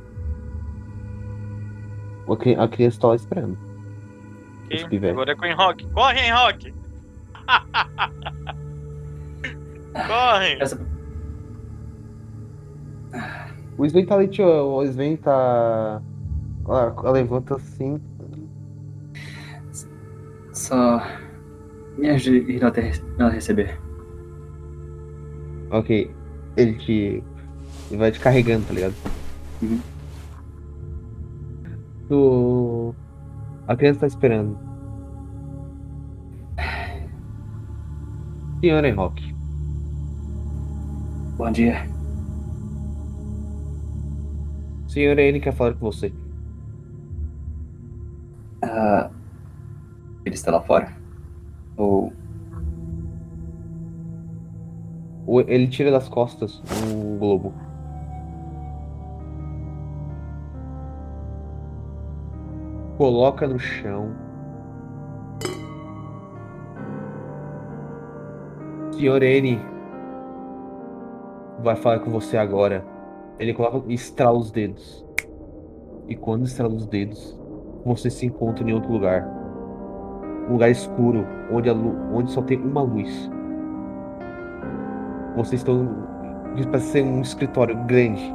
Cri- 2.39 2.57
A 2.57 2.69
criança 2.69 3.01
tá 3.01 3.09
lá 3.09 3.17
esperando. 3.17 3.59
Ok? 4.65 4.89
Pivete. 4.89 5.13
Agora 5.13 5.33
é 5.33 5.35
com 5.37 5.47
o 5.47 5.57
Rock. 5.57 5.87
Corre, 5.93 6.31
Rock! 6.31 6.75
Corre! 10.07 10.57
Essa... 10.61 10.79
O 13.77 13.85
Sven 13.87 14.07
tá 14.07 14.15
ali, 14.17 14.29
tio. 14.29 14.47
O 14.47 14.83
Sven 14.85 15.17
tá. 15.17 16.01
Ela, 16.67 16.95
ela 16.97 17.11
levanta 17.11 17.57
assim. 17.57 18.01
Só. 20.53 21.01
Me 21.99 22.09
ajude 22.11 22.39
a 22.51 22.55
ir 22.55 22.65
até 22.65 22.91
ela 23.19 23.31
receber. 23.31 23.79
Ok. 25.71 26.11
Ele 26.57 26.75
te. 26.75 27.23
Ele 27.91 27.99
vai 27.99 28.11
te 28.11 28.21
carregando, 28.21 28.67
tá 28.67 28.75
ligado? 28.75 28.95
Uhum. 29.63 29.81
Tu. 32.09 32.95
A 33.67 33.77
criança 33.77 34.01
tá 34.01 34.07
esperando. 34.07 34.59
Senhora 38.61 38.89
Enroque. 38.89 39.35
Bom 41.37 41.51
dia. 41.51 41.87
Senhora 44.89 45.23
N 45.23 45.41
quer 45.41 45.53
falar 45.53 45.75
com 45.75 45.91
você. 45.91 46.13
Ah, 48.63 49.11
ele 50.25 50.35
está 50.35 50.51
lá 50.53 50.63
fora? 50.63 50.97
Ou. 51.77 52.13
Ele 55.47 55.66
tira 55.66 55.91
das 55.91 56.09
costas 56.09 56.62
um 56.87 57.18
globo. 57.18 57.53
Coloca 62.97 63.47
no 63.47 63.59
chão. 63.59 64.12
Senhor 68.93 69.22
N 69.22 69.59
vai 71.62 71.75
falar 71.75 71.99
com 72.01 72.11
você 72.11 72.37
agora. 72.37 72.85
Ele 73.39 73.53
coloca 73.53 73.83
e 73.89 73.95
estrala 73.95 74.39
os 74.39 74.51
dedos. 74.51 75.05
E 76.07 76.14
quando 76.14 76.45
estrala 76.45 76.75
os 76.75 76.87
dedos, 76.87 77.39
você 77.85 78.11
se 78.11 78.27
encontra 78.27 78.68
em 78.68 78.72
outro 78.72 78.93
lugar. 78.93 79.27
Um 80.49 80.53
lugar 80.53 80.70
escuro, 80.70 81.27
onde, 81.51 81.70
onde 81.70 82.31
só 82.31 82.43
tem 82.43 82.59
uma 82.59 82.83
luz. 82.83 83.31
Vocês 85.37 85.61
estão. 85.61 85.89
Parece 86.70 86.93
ser 86.93 87.03
um 87.03 87.20
escritório 87.20 87.76
grande. 87.85 88.35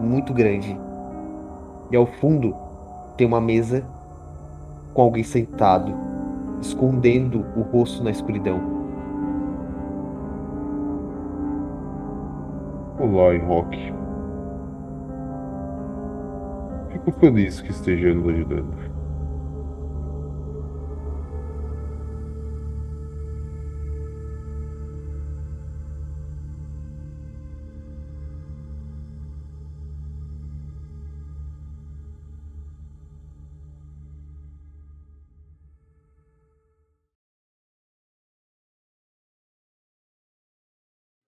Muito 0.00 0.34
grande. 0.34 0.78
E 1.90 1.96
ao 1.96 2.06
fundo 2.06 2.54
tem 3.16 3.26
uma 3.26 3.40
mesa 3.40 3.84
com 4.92 5.02
alguém 5.02 5.22
sentado, 5.22 5.94
escondendo 6.60 7.44
o 7.56 7.62
rosto 7.62 8.02
na 8.02 8.10
escuridão. 8.10 8.60
Olá, 12.98 13.36
Rock. 13.46 13.92
Fico 16.90 17.12
feliz 17.20 17.60
que 17.60 17.70
esteja 17.70 18.14
nos 18.14 18.28
ajudando. 18.28 18.93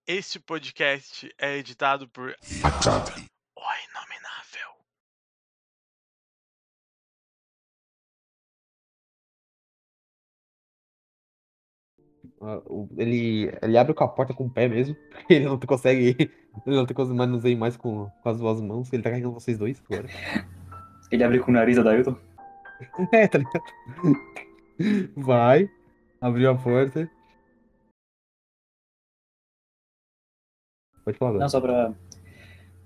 Este 0.07 0.39
podcast 0.39 1.29
é 1.37 1.57
editado 1.57 2.07
por 2.09 2.29
O 2.31 3.67
Inominável. 3.85 4.71
Ah, 12.41 12.61
o- 12.67 12.87
Ele, 12.97 13.51
ele 13.61 13.77
abre 13.77 13.93
com 13.93 14.03
a 14.03 14.07
porta 14.07 14.33
com 14.33 14.45
o 14.45 14.49
pé 14.49 14.67
mesmo. 14.67 14.95
porque 15.09 15.33
Ele 15.33 15.45
não 15.45 15.59
consegue. 15.59 16.15
Ele 16.65 16.75
não 16.75 16.85
tem 16.85 16.95
coisa 16.95 17.13
manuseio 17.13 17.57
mais 17.57 17.77
com, 17.77 18.09
com 18.21 18.29
as 18.29 18.37
duas 18.39 18.61
mãos. 18.61 18.91
Ele 18.91 19.01
tá 19.03 19.09
carregando 19.09 19.33
vocês 19.33 19.57
dois 19.57 19.81
agora. 19.89 20.07
Ele 21.11 21.23
abre 21.23 21.39
com 21.39 21.51
o 21.51 21.53
nariz 21.53 21.77
da 21.77 21.83
Dailton? 21.83 22.15
É, 23.11 23.27
tá 23.27 23.39
ligado? 23.39 23.63
Vai. 25.15 25.67
Abriu 26.21 26.51
a 26.51 26.55
porta. 26.55 27.09
Pode 31.07 31.17
falar 31.17 31.29
agora. 31.29 31.41
Não, 31.43 31.49
só 31.49 31.61
pra. 31.61 31.93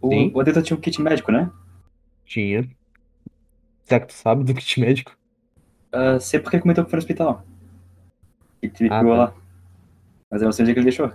Sim. 0.03 0.31
O, 0.31 0.37
o 0.37 0.41
Adelton 0.41 0.61
tinha 0.61 0.77
um 0.77 0.79
kit 0.79 1.01
médico, 1.01 1.31
né? 1.31 1.51
Tinha. 2.23 2.69
Será 3.83 3.99
que 3.99 4.05
tu 4.05 4.13
sabe 4.13 4.43
do 4.43 4.53
kit 4.53 4.79
médico? 4.79 5.17
Ah, 5.91 6.19
sei 6.19 6.39
porque 6.39 6.57
ele 6.57 6.61
comentou 6.61 6.83
que 6.83 6.91
foi 6.91 6.97
no 6.97 7.01
hospital. 7.01 7.43
E 8.61 8.67
ele 8.67 8.93
Ah, 8.93 8.99
pegou 8.99 9.15
tá. 9.15 9.23
lá. 9.23 9.35
Mas 10.29 10.41
eu 10.43 10.45
não 10.45 10.51
sei 10.51 10.61
onde 10.61 10.69
é 10.71 10.73
que 10.75 10.79
ele 10.81 10.85
deixou. 10.85 11.11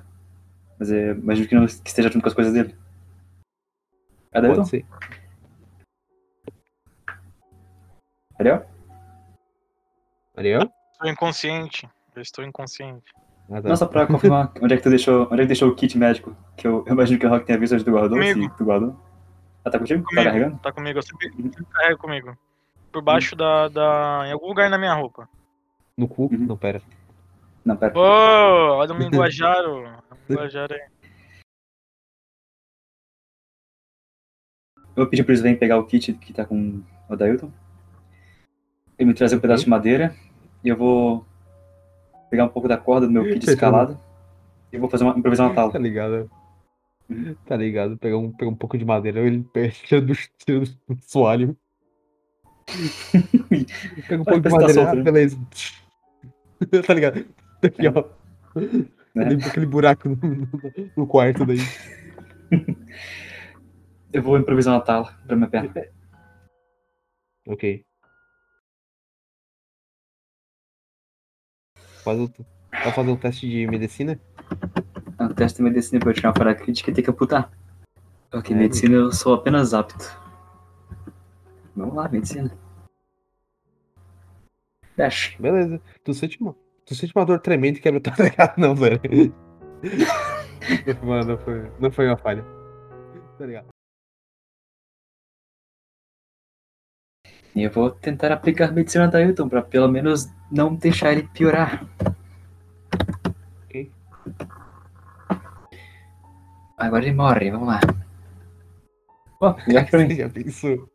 Mas 0.81 0.91
é, 0.91 1.13
imagino 1.13 1.47
que, 1.47 1.55
não, 1.55 1.65
que 1.65 1.89
esteja 1.89 2.09
junto 2.11 2.23
com 2.23 2.29
as 2.29 2.35
coisas 2.35 2.53
dele. 2.53 2.75
É 4.33 4.41
Dailton? 4.41 4.57
Pode 4.57 4.69
ser. 4.71 4.85
Ariel? 8.41 8.67
Ariel? 10.37 10.73
Estou 10.91 11.09
inconsciente. 11.09 11.89
Eu 12.17 12.23
estou 12.23 12.45
inconsciente. 12.45 13.13
Ah, 13.51 13.63
tá. 13.63 13.77
Só 13.77 13.87
pra 13.87 14.07
confirmar 14.07 14.53
onde 14.61 14.75
é 14.75 14.77
que 14.77 14.83
tu 14.83 14.91
deixou. 14.91 15.27
Onde 15.31 15.43
é 15.43 15.45
que 15.45 15.47
deixou 15.47 15.69
o 15.69 15.75
kit 15.75 15.97
médico? 15.97 16.37
Que 16.57 16.67
eu, 16.67 16.85
eu 16.87 16.93
imagino 16.93 17.19
que 17.19 17.27
o 17.27 17.29
Rock 17.29 17.47
tenha 17.47 17.59
visto 17.59 17.75
onde 17.75 17.85
tu 17.85 17.91
guardou. 17.91 18.19
Comigo. 18.19 18.43
Se 18.43 18.57
tu 18.57 18.65
guardou. 18.65 18.97
Ah, 19.65 19.71
tá 19.71 19.79
contigo? 19.79 20.03
Tá 20.03 20.09
Comigo. 20.09 20.25
carregando? 20.25 20.59
Tá 20.59 20.73
comigo. 20.73 20.99
Eu 20.99 21.03
sempre, 21.03 21.33
sempre 21.33 21.65
carrego 21.73 21.99
comigo. 21.99 22.39
Por 22.93 23.03
baixo 23.03 23.35
da, 23.35 23.69
da. 23.69 24.25
Em 24.27 24.33
algum 24.33 24.49
lugar 24.49 24.71
na 24.71 24.79
minha 24.79 24.95
roupa. 24.95 25.29
No 25.97 26.07
cu? 26.07 26.25
Uhum. 26.25 26.47
Não, 26.47 26.57
pera. 26.57 26.81
Não, 27.65 27.77
pera. 27.77 27.99
Ô, 27.99 28.01
olha 28.01 28.95
o 28.95 28.99
linguajar, 28.99 29.59
o 29.69 30.01
linguajar 30.29 30.71
aí. 30.73 30.81
Eu 34.97 35.03
vou 35.03 35.07
pedir 35.09 35.25
pro 35.25 35.35
Sven 35.35 35.57
pegar 35.57 35.79
o 35.79 35.87
kit 35.87 36.13
que 36.15 36.33
tá 36.33 36.45
com 36.45 36.83
o 37.09 37.17
Dailton. 37.17 37.51
Ele 38.99 39.09
me 39.09 39.15
trazer 39.15 39.37
um 39.37 39.41
pedaço 39.41 39.65
de 39.65 39.71
madeira. 39.71 40.15
E 40.65 40.69
eu 40.69 40.77
vou 40.77 41.27
pegar 42.31 42.45
um 42.45 42.49
pouco 42.49 42.69
da 42.69 42.77
corda 42.77 43.07
do 43.07 43.13
meu 43.13 43.25
kit 43.25 43.49
escalado. 43.49 43.99
E 44.73 44.79
vou 44.79 44.89
fazer 44.91 45.05
uma 45.05 45.17
improvisar 45.17 45.47
uma 45.49 45.55
tala. 45.55 45.73
Tá 45.73 45.79
ligado? 45.79 46.31
Uhum. 47.09 47.37
Tá 47.47 47.57
ligado? 47.57 47.97
Pegar 47.99 48.19
um, 48.19 48.33
pegar 48.33 48.51
um 48.51 48.55
pouco 48.55 48.77
de 48.77 48.85
madeira, 48.85 49.21
ele 49.21 49.45
pega 49.53 49.71
tira 49.87 50.01
do, 50.01 50.13
tira 50.45 50.61
do 50.61 50.99
soalho. 51.03 51.57
Pega 54.09 54.23
um 54.23 54.25
pouco 54.25 54.41
de 54.41 54.49
tá 54.49 54.57
madeira, 54.57 54.95
né? 54.95 55.03
beleza. 55.03 55.39
tá 56.85 56.95
ligado? 56.95 57.25
Aqui, 57.63 57.87
ó. 57.87 58.05
Né? 59.15 59.29
Aquele 59.47 59.67
buraco 59.67 60.09
no, 60.09 60.17
no- 60.17 60.49
no 60.97 61.07
quarto 61.07 61.47
daí. 61.47 61.59
Eu 64.13 64.21
vou 64.23 64.37
improvisar 64.37 64.75
uma 64.75 64.81
tala 64.81 65.17
pra 65.27 65.37
minha 65.37 65.49
perna. 65.49 65.73
Ok. 67.47 67.86
Faz 72.07 72.21
o, 72.21 72.31
vai 72.71 72.93
fazer 72.93 73.11
um 73.11 73.17
teste 73.17 73.49
de 73.51 73.67
medicina? 73.67 74.21
Ah, 75.19 75.29
teste 75.35 75.57
de 75.57 75.65
medicina 75.65 75.99
pra 75.99 76.11
eu 76.11 76.15
tirar 76.15 76.29
uma 76.29 76.37
falha 76.37 76.55
crítica 76.55 76.89
e 76.89 76.95
ter 76.95 77.03
que 77.03 77.11
amputar. 77.11 77.51
Ok, 78.33 78.55
É. 78.55 78.59
medicina 78.61 78.95
eu 78.95 79.11
sou 79.11 79.35
apenas 79.35 79.75
apto. 79.75 80.17
Vamos 81.75 81.97
lá, 81.97 82.09
medicina. 82.09 82.57
Dash. 84.97 85.37
Beleza. 85.41 85.81
Tu 86.05 86.15
sente 86.15 86.41
uma, 86.41 86.55
tu 86.85 86.95
sente 86.95 87.13
uma 87.17 87.27
dor 87.27 87.41
tremenda 87.41 87.79
e 87.79 87.83
quebra 87.83 87.99
o 87.99 88.01
teu 88.15 88.25
ligado, 88.25 88.57
não, 88.57 88.73
velho. 88.77 89.01
Mano, 91.03 91.25
não 91.33 91.39
foi, 91.39 91.71
não 91.81 91.91
foi 91.91 92.07
uma 92.07 92.17
falha. 92.17 92.45
Tá 93.37 93.47
ligado? 93.47 93.67
E 97.57 97.63
eu 97.63 97.71
vou 97.71 97.91
tentar 97.91 98.31
aplicar 98.33 98.71
medicina 98.71 99.09
da 99.09 99.17
Ailton 99.19 99.49
pra 99.49 99.63
pelo 99.63 99.89
menos 99.89 100.29
não 100.53 100.75
deixar 100.75 101.13
ele 101.13 101.23
piorar. 101.29 101.87
Ok. 103.65 103.91
Agora 106.77 107.03
ele 107.03 107.15
morre, 107.15 107.51
vamos 107.51 107.69
lá. 107.69 107.81
Ó, 109.41 109.55
já 109.67 109.85
que 109.85 109.97
mim. 109.97 110.15
Já 110.15 110.29
pensou? 110.29 110.87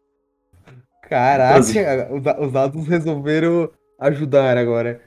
Caraca, 1.01 2.14
os, 2.14 2.22
da- 2.22 2.39
os 2.39 2.51
dados 2.51 2.88
resolveram 2.88 3.72
ajudar 3.99 4.55
agora. 4.55 5.01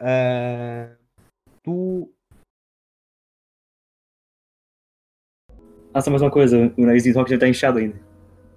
É, 0.00 0.90
Tu. 1.62 2.12
Ah, 5.94 6.00
só 6.00 6.10
mais 6.10 6.22
uma 6.22 6.30
coisa, 6.30 6.72
o 6.76 6.84
nariz 6.84 7.04
de 7.04 7.12
Rock 7.12 7.30
já 7.30 7.38
tá 7.38 7.46
inchado 7.46 7.78
ainda. 7.78 7.96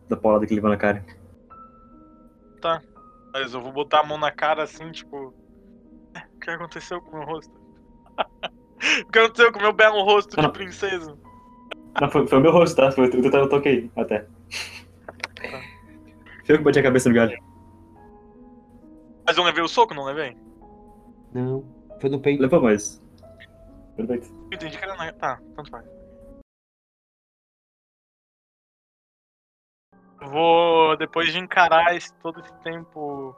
Da 0.09 0.17
paulada 0.17 0.45
que 0.47 0.53
ele 0.53 0.55
levou 0.59 0.71
na 0.71 0.77
cara. 0.77 1.05
Mas 3.33 3.53
eu 3.53 3.61
vou 3.61 3.71
botar 3.71 3.99
a 4.01 4.03
mão 4.05 4.17
na 4.17 4.31
cara 4.31 4.63
assim, 4.63 4.91
tipo. 4.91 5.33
"É, 6.15 6.19
O 6.35 6.39
que 6.39 6.49
aconteceu 6.49 7.01
com 7.01 7.15
o 7.15 7.19
meu 7.19 7.27
rosto? 7.27 7.53
o 9.07 9.11
que 9.11 9.19
aconteceu 9.19 9.51
com 9.51 9.59
o 9.59 9.61
meu 9.61 9.73
belo 9.73 10.03
rosto 10.03 10.39
de 10.39 10.49
princesa? 10.51 11.17
Não, 11.99 12.09
foi, 12.09 12.27
foi 12.27 12.37
o 12.37 12.41
meu 12.41 12.51
rosto, 12.51 12.75
tá? 12.75 12.91
Foi, 12.91 13.07
eu, 13.07 13.21
eu, 13.23 13.31
eu 13.31 13.49
toquei 13.49 13.89
até. 13.95 14.25
Foi 16.45 16.53
eu 16.53 16.59
que 16.59 16.63
bati 16.63 16.77
a 16.77 16.83
cabeça 16.83 17.09
no 17.09 17.15
galho. 17.15 17.35
Mas 19.25 19.35
eu 19.35 19.43
levei 19.43 19.63
o 19.63 19.67
soco, 19.67 19.95
não 19.95 20.03
levei? 20.03 20.37
Não, 21.33 21.65
foi 21.99 22.07
no 22.09 22.19
peito. 22.19 22.39
Levou, 22.39 22.61
mas. 22.61 23.01
Perfeito. 23.95 24.31
Entendi 24.53 24.77
que 24.77 24.83
era 24.83 24.95
na. 24.95 25.11
Tá, 25.13 25.39
tanto 25.55 25.71
faz. 25.71 25.85
Vou, 30.29 30.97
depois 30.97 31.31
de 31.31 31.39
encarar 31.39 31.95
esse, 31.95 32.13
todo 32.15 32.39
esse 32.39 32.53
tempo 32.63 33.35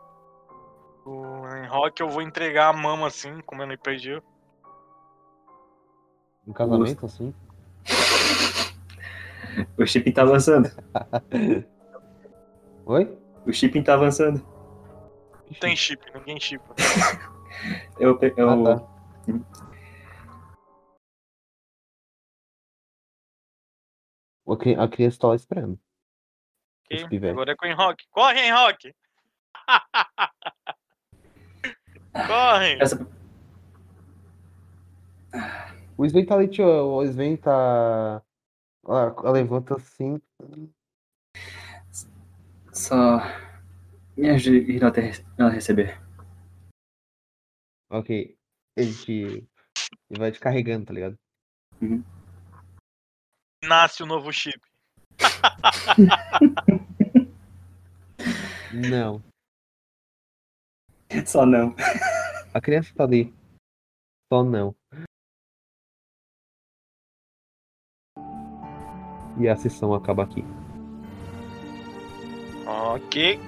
o, 1.05 1.47
em 1.57 1.67
rock, 1.67 2.01
eu 2.01 2.09
vou 2.09 2.21
entregar 2.21 2.69
a 2.69 2.73
mama 2.73 3.07
assim, 3.07 3.39
comendo 3.41 3.73
RPG. 3.73 4.21
Um 6.47 6.53
casamento 6.53 7.05
assim. 7.05 7.33
O 9.77 9.85
shipping 9.85 10.11
tá 10.11 10.21
avançando. 10.21 10.69
Oi? 12.85 13.17
O 13.45 13.51
shipping 13.51 13.83
tá 13.83 13.93
avançando. 13.95 14.45
Não 15.49 15.59
tem 15.59 15.75
chip, 15.75 16.01
ninguém 16.13 16.39
chipa. 16.39 16.75
Eu. 17.99 18.19
eu 18.38 18.49
Ah, 18.49 18.77
tá. 18.77 18.97
A 24.47 24.55
cri- 24.57 24.75
A 24.75 24.88
criança 24.88 25.19
tá 25.19 25.27
lá 25.29 25.35
esperando. 25.35 25.79
Ok? 26.88 27.03
Os 27.03 27.09
pivete. 27.09 27.31
Agora 27.31 27.51
é 27.51 27.55
com 27.55 27.65
o 27.65 27.69
Enrock. 27.69 28.07
Corre, 28.11 28.47
Enrock! 28.47 28.95
Corre! 32.27 32.81
Essa, 32.81 33.07
O 35.97 36.05
Sven 36.05 36.25
tá 36.25 36.35
ali, 36.35 36.47
tio. 36.47 36.65
O 36.65 37.03
Sven 37.03 37.35
tá. 37.38 38.21
Ela, 38.88 39.15
ela 39.17 39.31
levanta 39.31 39.75
assim. 39.75 40.21
só. 42.71 43.19
Me 44.15 44.29
ajude 44.29 44.83
a 44.83 44.88
até 44.88 45.11
ela 45.38 45.49
receber. 45.49 46.01
Ok. 47.89 48.38
Ele 48.75 48.93
te. 48.93 49.47
Ele 50.09 50.19
vai 50.19 50.31
te 50.31 50.39
carregando, 50.39 50.85
tá 50.85 50.93
ligado? 50.93 51.17
Nasce 53.63 54.03
o 54.03 54.05
novo 54.05 54.31
chip. 54.31 54.61
Não. 58.74 59.24
Só 61.26 61.45
não. 61.45 61.74
A 62.53 62.61
criança 62.61 62.93
tá 62.95 63.03
ali. 63.03 63.34
Só 64.32 64.43
não. 64.43 64.76
E 69.39 69.47
a 69.47 69.55
sessão 69.55 69.93
acaba 69.93 70.24
aqui. 70.24 70.43
Ok. 72.65 73.39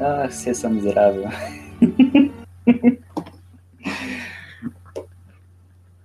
Ah, 0.00 0.28
sessão 0.30 0.70
miserável. 0.70 1.24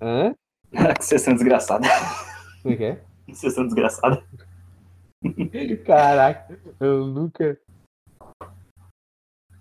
Hã? 0.02 0.34
Ah, 0.76 0.94
que 0.94 1.06
sessão 1.06 1.34
desgraçada. 1.34 1.88
Como 2.62 2.74
é 2.74 2.78
que 2.78 2.84
é? 2.84 3.07
Sessão 3.34 3.66
desgraçada. 3.66 4.24
Caraca, 5.86 6.60
eu 6.80 7.06
nunca. 7.08 7.60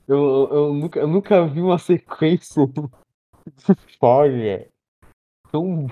Eu, 0.08 0.48
eu, 0.52 0.74
nunca, 0.74 1.00
eu 1.00 1.08
nunca 1.08 1.46
vi 1.46 1.60
uma 1.60 1.78
sequência 1.78 2.66
de 2.66 3.72
história 3.88 4.70
tão, 5.50 5.86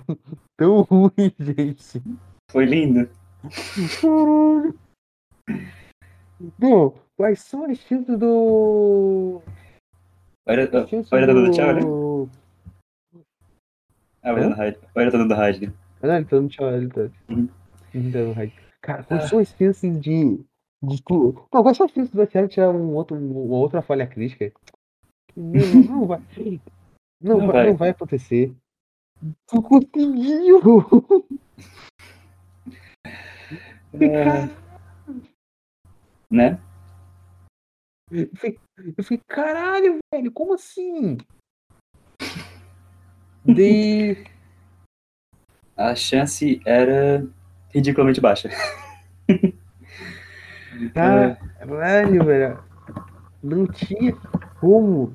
tão 0.57 0.83
ruim, 0.83 1.35
gente. 1.39 2.03
Foi 2.51 2.65
lindo. 2.65 3.09
Caralho. 4.01 4.79
Bom, 6.59 6.99
quais 7.17 7.41
são 7.41 7.65
as 7.65 7.79
chances 7.79 8.19
do. 8.19 9.43
Olha, 10.47 10.71
olha, 10.71 11.27
tá 11.27 11.33
dando 11.33 11.51
tchau, 11.51 11.75
né? 11.75 11.81
do- 11.81 12.29
Ah, 14.23 14.33
vai 14.33 14.43
dando 14.43 14.55
rádio. 14.57 14.81
Olha, 14.95 15.11
tá 15.11 15.19
dando 15.19 15.35
rádio. 15.35 15.75
Ele 16.03 16.25
tá 16.25 16.37
dando 16.37 16.49
tchau, 16.51 16.71
ele 16.71 16.89
tá. 16.89 17.11
Dando 17.95 18.33
rádio. 18.33 18.53
Cara, 18.83 19.05
quais 19.05 19.29
são 19.29 19.39
as 19.39 19.49
chances 19.57 20.01
de. 20.01 20.45
de 20.83 21.03
tu... 21.05 21.49
Não, 21.53 21.63
quais 21.63 21.77
são 21.77 21.87
as 21.87 21.93
chances 21.93 22.11
do 22.13 22.27
Thiago 22.27 22.49
tirar 22.49 22.71
um 22.71 22.95
outro, 22.95 23.17
uma 23.17 23.57
outra 23.57 23.81
falha 23.81 24.07
crítica? 24.07 24.53
Não, 25.37 25.83
não 25.85 26.07
vai. 26.07 26.21
Não, 27.21 27.39
Não 27.39 27.47
vai, 27.47 27.53
vai. 27.57 27.67
não 27.69 27.77
vai 27.77 27.89
acontecer. 27.91 28.55
Tu 29.49 29.63
conseguiu! 29.63 30.61
É, 33.95 34.49
né? 36.29 36.61
Eu 38.11 38.29
fiquei, 38.35 38.59
eu 38.77 39.05
fiquei, 39.05 39.21
caralho, 39.29 39.99
velho, 40.13 40.33
como 40.33 40.55
assim? 40.55 41.17
De. 43.47 44.25
A 45.77 45.95
chance 45.95 46.61
era 46.67 47.27
ridiculamente 47.75 48.21
baixa. 48.21 48.49
Caralho, 50.95 52.25
velho. 52.25 52.59
Não 53.43 53.67
tinha 53.67 54.15
como. 54.61 55.15